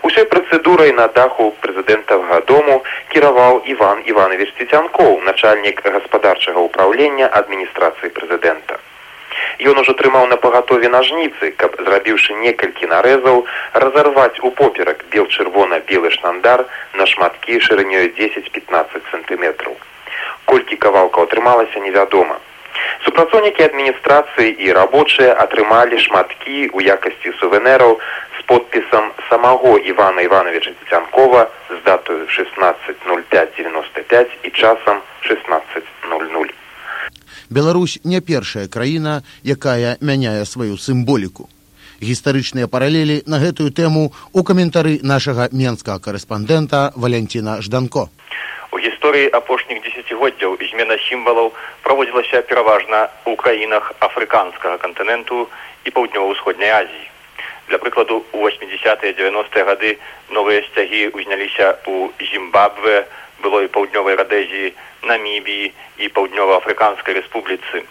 Усёй 0.08 0.26
працэдурай 0.36 0.91
на 0.99 1.08
даху 1.18 1.49
прэзідэнтавага 1.64 2.41
дому 2.52 2.78
кіраваў 3.16 3.62
Іван 3.74 4.06
Іванович 4.14 4.54
Ццянкоў, 4.60 5.20
начальнік 5.32 5.84
гаспадарчага 5.97 6.70
ўпраўлення 6.70 7.30
адміністрацыі 7.41 8.16
прэзідэнта. 8.18 8.82
Ён 9.62 9.78
ужо 9.78 9.93
трымаў 9.93 10.26
на 10.30 10.38
пагатове 10.43 10.89
нажніцы, 10.89 11.51
каб 11.62 11.76
зрабіўшы 11.86 12.34
некалькі 12.43 12.86
нарэзаў 12.93 13.38
разарваць 13.84 14.41
упоперак 14.49 14.99
бел 15.14 15.26
чырвона-белы 15.30 16.09
штандар 16.16 16.59
на 16.97 17.05
шматкі 17.12 17.53
шырынёю 17.66 18.07
10-15 18.18 19.05
сантыметраў. 19.12 19.74
Колькі 20.45 20.76
кавалкаў 20.86 21.22
атрымалася 21.30 21.78
невядома. 21.86 22.36
Супрацоўнікі 23.05 23.62
адміністрацыі 23.68 24.49
і 24.66 24.68
рабочыя 24.78 25.32
атрымалі 25.45 25.95
шматкі 26.05 26.57
ў 26.74 26.78
якасці 26.97 27.30
сувенераў 27.41 27.91
з 28.39 28.41
подпісам 28.49 29.05
самого 29.30 29.70
Івана 29.78 30.20
Івановича 30.26 30.72
Цянкова 30.89 31.41
з 31.70 31.78
датою 31.86 32.24
16.05.95 32.26 34.28
і 34.43 34.49
часам 34.49 34.97
16.00. 35.22 36.61
Беларусь 37.49 37.99
не 38.04 38.22
першая 38.22 38.68
краіна, 38.68 39.22
якая 39.43 39.97
мяняе 40.02 40.45
сваю 40.45 40.78
сімволіку. 40.78 41.49
Гістарычныя 42.02 42.68
паралелі 42.68 43.22
на 43.28 43.38
гэтую 43.38 43.70
тэму 43.70 44.10
у 44.34 44.43
каментары 44.43 44.97
нашага 45.04 45.49
менскага 45.52 45.99
карэспандэнта 45.99 46.93
Валянціна 46.95 47.62
Жданко. 47.62 48.10
У 48.72 48.80
гісторыі 48.80 49.30
апошніх 49.36 49.84
дзесяцігоддзяў 49.86 50.58
змена 50.72 50.97
сімвалаў 51.06 51.52
праводзілася 51.84 52.41
пераважна 52.49 53.12
ў 53.28 53.36
краінах 53.36 53.93
афрыканскага 53.99 54.80
кантыненту 54.82 55.45
і 55.86 55.89
паўднёва-ўсходняй 55.91 56.72
Азіі. 56.72 57.08
Для 57.68 57.78
прыкладу 57.78 58.24
у 58.32 58.47
80-е 58.47 59.14
90-е 59.20 59.64
гады 59.64 59.91
новыя 60.32 60.64
сцягі 60.72 61.12
ўзняліся 61.14 61.78
ў 61.86 62.10
Зімбабве, 62.32 63.06
былой 63.43 63.68
паўднёвай 63.68 64.16
радэзіі 64.16 64.74
намібіі 65.04 65.74
і 65.97 66.08
паўднёва-афрыканскай 66.16 67.18
рэспубліцы 67.18 67.84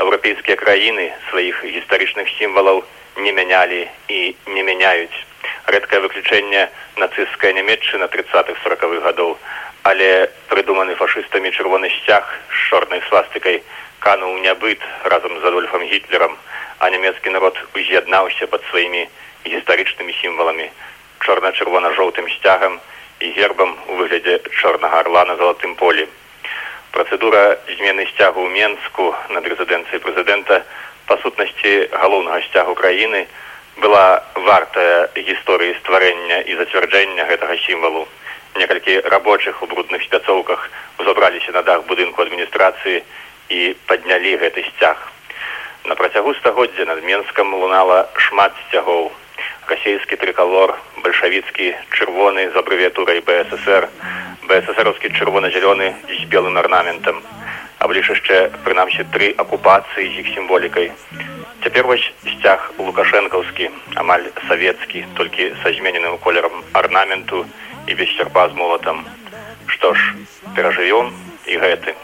еўрапейскія 0.00 0.56
краіны 0.56 1.12
сваіх 1.30 1.64
гістарычных 1.64 2.28
сімвалаў 2.38 2.84
не 3.16 3.32
мянялі 3.32 3.86
і 4.08 4.34
не 4.46 4.62
мяняюць. 4.62 5.18
Рэдкае 5.66 6.00
выключэнне 6.00 6.68
нацысцкая 6.96 7.52
нямметчына 7.52 8.08
тридцатых 8.08 8.58
сорокавых 8.62 9.02
гадоў 9.04 9.38
але 9.84 10.32
прыдуманы 10.48 10.94
фашыстамі 10.96 11.52
чырвоны 11.52 11.90
сцяг 12.00 12.24
з 12.48 12.56
чорнай 12.70 13.02
свастыкай 13.08 13.60
кануў 14.00 14.40
нябыт 14.40 14.80
разам 15.12 15.36
з 15.40 15.44
адольфам 15.50 15.84
гітлерам 15.90 16.36
а 16.78 16.88
нямецкі 16.94 17.32
народ 17.36 17.60
уз'яднаўся 17.76 18.48
пад 18.48 18.64
сваімі 18.70 19.04
гістарычнымі 19.44 20.16
сімваламі 20.22 20.70
чорна-чырвона-жоўтым 21.20 22.28
сцягам 22.36 22.80
і 23.20 23.32
гербам 23.36 23.76
у 23.88 24.00
выглядзе 24.00 24.40
чорнага 24.62 25.04
арла 25.04 25.24
на 25.28 25.36
залатым 25.36 25.76
полі 25.76 26.08
Працэдура 26.94 27.58
змены 27.74 28.06
сцягу 28.14 28.46
ў 28.46 28.54
Менску 28.54 29.10
над 29.34 29.42
рэзідэнцыяй 29.50 29.98
прэзідэнта 29.98 30.62
па 31.10 31.16
сутнасці 31.22 31.72
галоўнага 31.90 32.38
сцягу 32.46 32.76
краіны 32.78 33.26
была 33.82 34.22
вартая 34.34 35.10
гісторыі 35.16 35.74
стварэння 35.80 36.38
і 36.46 36.54
зацвярджэння 36.60 37.26
гэтага 37.26 37.58
сімвалу. 37.66 38.06
Некалькі 38.54 39.00
рабочых 39.10 39.58
у 39.62 39.66
брудных 39.66 40.06
спяцоўках 40.06 40.70
узабраліся 41.02 41.50
на 41.58 41.66
дах 41.66 41.82
будынку 41.90 42.22
адміністрацыі 42.22 43.02
і 43.50 43.74
паднялі 43.90 44.38
гэты 44.38 44.62
сцяг. 44.70 44.94
На 45.90 45.98
працягу 45.98 46.38
стагоддзя 46.38 46.86
над 46.86 47.02
Менскам 47.02 47.58
лунала 47.58 48.06
шмат 48.14 48.54
сцягоў. 48.68 49.10
Расійскі 49.68 50.16
трыкалор, 50.20 50.76
бальшавіцкі 51.02 51.72
чырвоны 51.96 52.50
з 52.52 52.54
абрэвіатурай 52.60 53.20
БССР, 53.24 53.88
бССРовскі 54.48 55.08
чырвона-зялёны 55.16 55.94
з 56.08 56.24
белым 56.28 56.58
арнаментам 56.60 57.20
абліж 57.84 58.10
яшчэ 58.12 58.36
прынамсі 58.64 59.04
тры 59.14 59.32
акупацыі 59.44 60.06
з 60.08 60.22
іх 60.22 60.28
сімволікай 60.36 60.90
цяпер 61.64 61.88
вось 61.90 62.06
сцяг 62.28 62.70
лукашэнкаўскі 62.78 63.68
амаль 64.04 64.28
савецкі 64.48 65.04
толькі 65.20 65.50
са 65.64 65.72
змененым 65.78 66.16
колерам 66.24 66.64
арнаменту 66.80 67.44
і 67.88 67.98
без 68.00 68.16
сярпа 68.16 68.48
з 68.48 68.60
молатам 68.60 69.04
што 69.76 69.94
ж 69.94 70.14
перажывём 70.56 71.12
і 71.48 71.60
гэты 71.66 71.96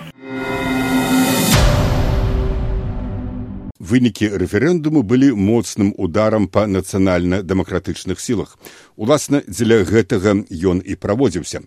вынікі 3.80 4.28
рэферэндуму 4.36 5.02
былі 5.02 5.32
моцным 5.32 5.94
ударам 5.96 6.46
па 6.46 6.68
нацыянальна-дэмакратычных 6.68 8.20
сілах. 8.20 8.54
Уласна, 8.96 9.42
дзеля 9.48 9.82
гэтага 9.88 10.36
ён 10.52 10.84
і 10.84 10.94
праводзіўся. 11.00 11.64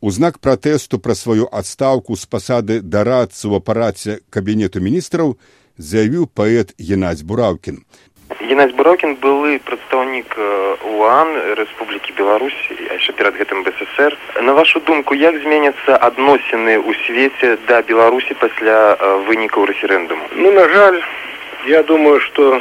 У 0.00 0.10
знак 0.10 0.40
пратэсту 0.40 0.98
пра 0.98 1.14
сваю 1.14 1.46
адстаўку 1.52 2.16
з 2.16 2.24
пасады 2.24 2.80
дарадцы 2.80 3.44
ў 3.52 3.60
апараце 3.60 4.24
кабінету 4.32 4.80
міністраў 4.80 5.36
заявіў 5.76 6.24
паэт 6.32 6.72
Геннадзь 6.80 7.28
Бураўкін. 7.28 7.84
Геннадзь 8.40 8.72
Бураўкін 8.80 9.20
былы 9.20 9.60
прадстаўнік 9.60 10.32
УАН 10.96 11.30
Рэспублікі 11.60 12.16
Беларусі, 12.16 12.72
а 12.88 12.96
яшчэ 12.96 13.12
перад 13.12 13.36
гэтым 13.36 13.60
БССР. 13.68 14.16
На 14.40 14.56
вашу 14.56 14.80
думку, 14.80 15.12
як 15.12 15.36
зменяцца 15.44 16.00
адносіны 16.00 16.80
ў 16.80 16.96
свеце 17.04 17.60
да 17.68 17.84
Беларусі 17.84 18.32
пасля 18.40 18.96
вынікаў 19.28 19.68
рэферэндуму? 19.68 20.32
Ну, 20.32 20.52
на 20.56 20.64
жаль, 20.72 21.00
я 21.66 21.82
думаю, 21.82 22.20
што 22.20 22.60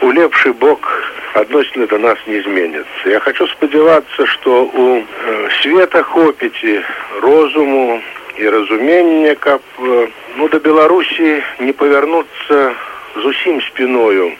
у 0.00 0.10
лепшы 0.10 0.52
бок 0.52 0.88
адносіны 1.34 1.86
да 1.86 1.98
нас 1.98 2.18
не 2.26 2.40
зменяцца. 2.42 3.08
Я 3.08 3.20
хочу 3.20 3.46
спадзявацца, 3.46 4.26
што 4.26 4.64
у 4.64 5.02
света 5.60 6.02
хопіце 6.02 6.82
розуму 7.22 8.00
і 8.38 8.48
разумення, 8.48 9.34
каб 9.34 9.60
ну, 10.36 10.48
да 10.48 10.58
Беларусі 10.58 11.42
не 11.60 11.72
павярнуцца 11.72 12.72
зусім 13.16 13.60
спіною. 13.60 14.32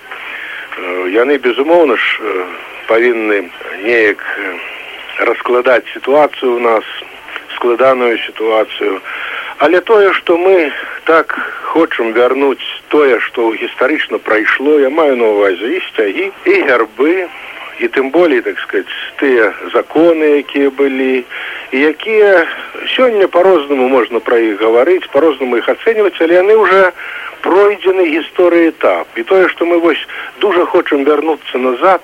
Яны, 1.13 1.39
безумоўна 1.39 1.97
ж, 1.97 2.21
павінны 2.89 3.51
неяк 3.85 4.25
раскладаць 5.19 5.87
сітуацыю 5.93 6.57
у 6.57 6.61
нас, 6.61 6.85
складаную 7.57 8.19
сітуацыю. 8.19 9.01
Але 9.61 9.81
тое, 9.85 10.13
што 10.17 10.39
мы 10.41 10.73
так 11.05 11.37
хочам 11.69 12.15
вярнуць 12.17 12.65
тое, 12.89 13.21
што 13.21 13.53
гістарычна 13.53 14.19
прайшло, 14.19 14.79
я 14.81 14.89
маю 14.89 15.17
на 15.21 15.27
увазе 15.37 15.77
і 15.77 15.81
сцягі 15.91 16.33
і 16.49 16.55
гярбы 16.65 17.29
і 17.81 17.89
тым 17.89 18.09
болей 18.11 18.41
так 18.41 18.57
сказать 18.61 18.89
тыя 19.21 19.53
законы, 19.75 20.41
якія 20.41 20.71
былі 20.71 21.25
якія 21.73 22.49
сёння 22.97 23.29
по-рознаму 23.29 23.89
можна 23.89 24.21
пра 24.21 24.41
іх 24.41 24.65
гаварыць, 24.65 25.13
по-рознаму 25.13 25.61
іх 25.61 25.69
ацэньваць, 25.69 26.17
але 26.21 26.41
яны 26.41 26.57
уже 26.57 26.93
пройдзены 27.45 28.09
гісторыі 28.17 28.73
этап. 28.73 29.13
І 29.17 29.29
тое, 29.29 29.49
што 29.53 29.69
мы 29.69 29.77
вось 29.81 30.01
дужа 30.41 30.65
хочам 30.73 31.05
вярнуцца 31.05 31.59
назад, 31.59 32.01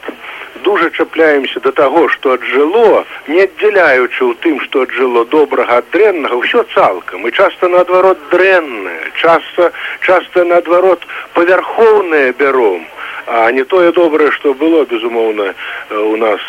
дужа 0.62 0.90
чапляемся 0.90 1.60
да 1.60 1.72
таго, 1.72 2.08
што 2.08 2.32
аджыло, 2.36 3.04
не 3.28 3.42
аддзяляючы 3.44 4.20
ў 4.24 4.34
тым, 4.40 4.60
што 4.64 4.86
аджыло 4.86 5.24
добрага 5.24 5.80
ад 5.82 5.88
дрэннага, 5.92 6.40
ўсё 6.40 6.64
цалкам 6.74 7.26
і 7.26 7.32
часта 7.32 7.68
наадварот 7.68 8.18
дрэннае, 8.30 9.12
часта 9.14 9.72
часта 10.00 10.44
наадварот 10.44 11.06
павярхоўнае 11.34 12.32
бяром 12.38 12.86
а 13.26 13.50
не 13.50 13.64
тое 13.64 13.92
добрае 13.92 14.30
што 14.30 14.54
было 14.54 14.84
безумоўна 14.84 15.54
у 15.90 16.16
нас 16.16 16.40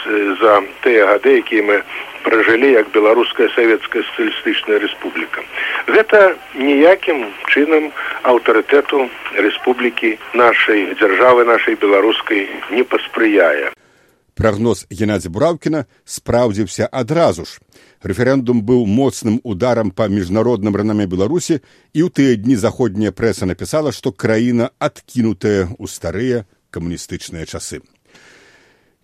за 0.41 0.62
тыя 0.84 1.08
гады 1.10 1.38
якія 1.41 1.64
мы 1.64 1.82
пражылі 2.22 2.70
як 2.72 2.91
беларуская 2.93 3.49
савецкая 3.55 4.03
сацыялістычная 4.12 4.80
рэспубліка 4.84 5.41
гэта 5.88 6.36
ніякім 6.53 7.26
чынам 7.49 7.89
аўтарытэту 8.34 9.10
рэспублікі 9.47 10.18
нашай 10.34 10.86
дзяржавы 11.01 11.49
нашай 11.49 11.80
беларускай 11.82 12.45
не 12.70 12.84
паспрыяе 12.84 13.74
Прагноз 14.38 14.85
Геннадзя 14.93 15.31
Бураўкіна 15.33 15.88
спраўдзіўся 16.05 16.85
адразу 16.85 17.45
ж. 17.49 17.57
Рэферэндум 18.05 18.61
быў 18.61 18.85
моцным 18.85 19.41
ударам 19.43 19.89
па 19.89 20.05
міжнародным 20.07 20.77
ранаме 20.77 21.09
Беларусі 21.09 21.57
і 21.97 21.99
ў 22.05 22.09
тыя 22.13 22.38
дні 22.38 22.53
заходняя 22.53 23.09
прэса 23.09 23.49
напісала, 23.49 23.89
што 23.89 24.13
краіна 24.13 24.69
адкінутая 24.77 25.73
ў 25.73 25.85
старыя 25.89 26.45
камуністычныя 26.69 27.49
часы. 27.49 27.81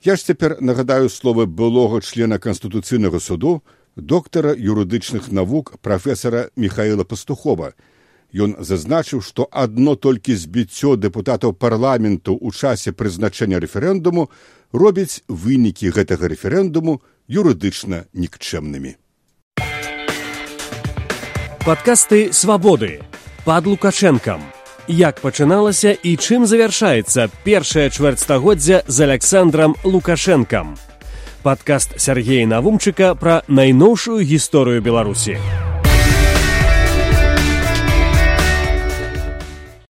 Я 0.05 0.15
ж 0.15 0.29
цяпер 0.29 0.61
нагадаю 0.61 1.09
словы 1.09 1.49
былога 1.49 2.05
члена 2.05 2.38
канстытуцыйнага 2.38 3.17
суду 3.17 3.63
доктара 3.95 4.53
юрыдычных 4.53 5.31
навук 5.31 5.79
прафесара 5.81 6.51
Михаила 6.55 7.03
Пастухова. 7.03 7.73
Ён 8.34 8.57
зазначыў, 8.59 9.21
што 9.21 9.45
адно 9.49 9.93
толькі 9.95 10.34
збіццё 10.34 10.97
дэпутатаў 10.97 11.53
парламенту 11.53 12.34
ў 12.34 12.49
часе 12.53 12.91
прызначэння 12.91 13.61
рэферэндуму 13.61 14.29
робіць 14.74 15.21
вынікі 15.30 15.93
гэтага 15.93 16.28
рэферэндуму 16.34 16.99
юрыдычна 17.30 18.09
нікчэмнымі. 18.11 18.97
Падкасты 21.63 22.34
свабоды 22.34 22.99
пад 23.45 23.69
лукашэнкам. 23.69 24.41
Як 24.88 25.21
пачыналася 25.24 25.95
і 25.95 26.17
чым 26.19 26.43
завяршаецца 26.43 27.30
першае 27.47 27.88
чвэрцьстагоддзя 27.88 28.84
з 28.88 28.97
Александром 29.07 29.78
Лукашэнкам. 29.84 30.76
Падкаст 31.43 31.95
Сергея 31.99 32.47
Навумчыка 32.47 33.15
пра 33.15 33.43
найноўшую 33.47 34.19
гісторыю 34.28 34.84
Беларусі. 34.84 35.39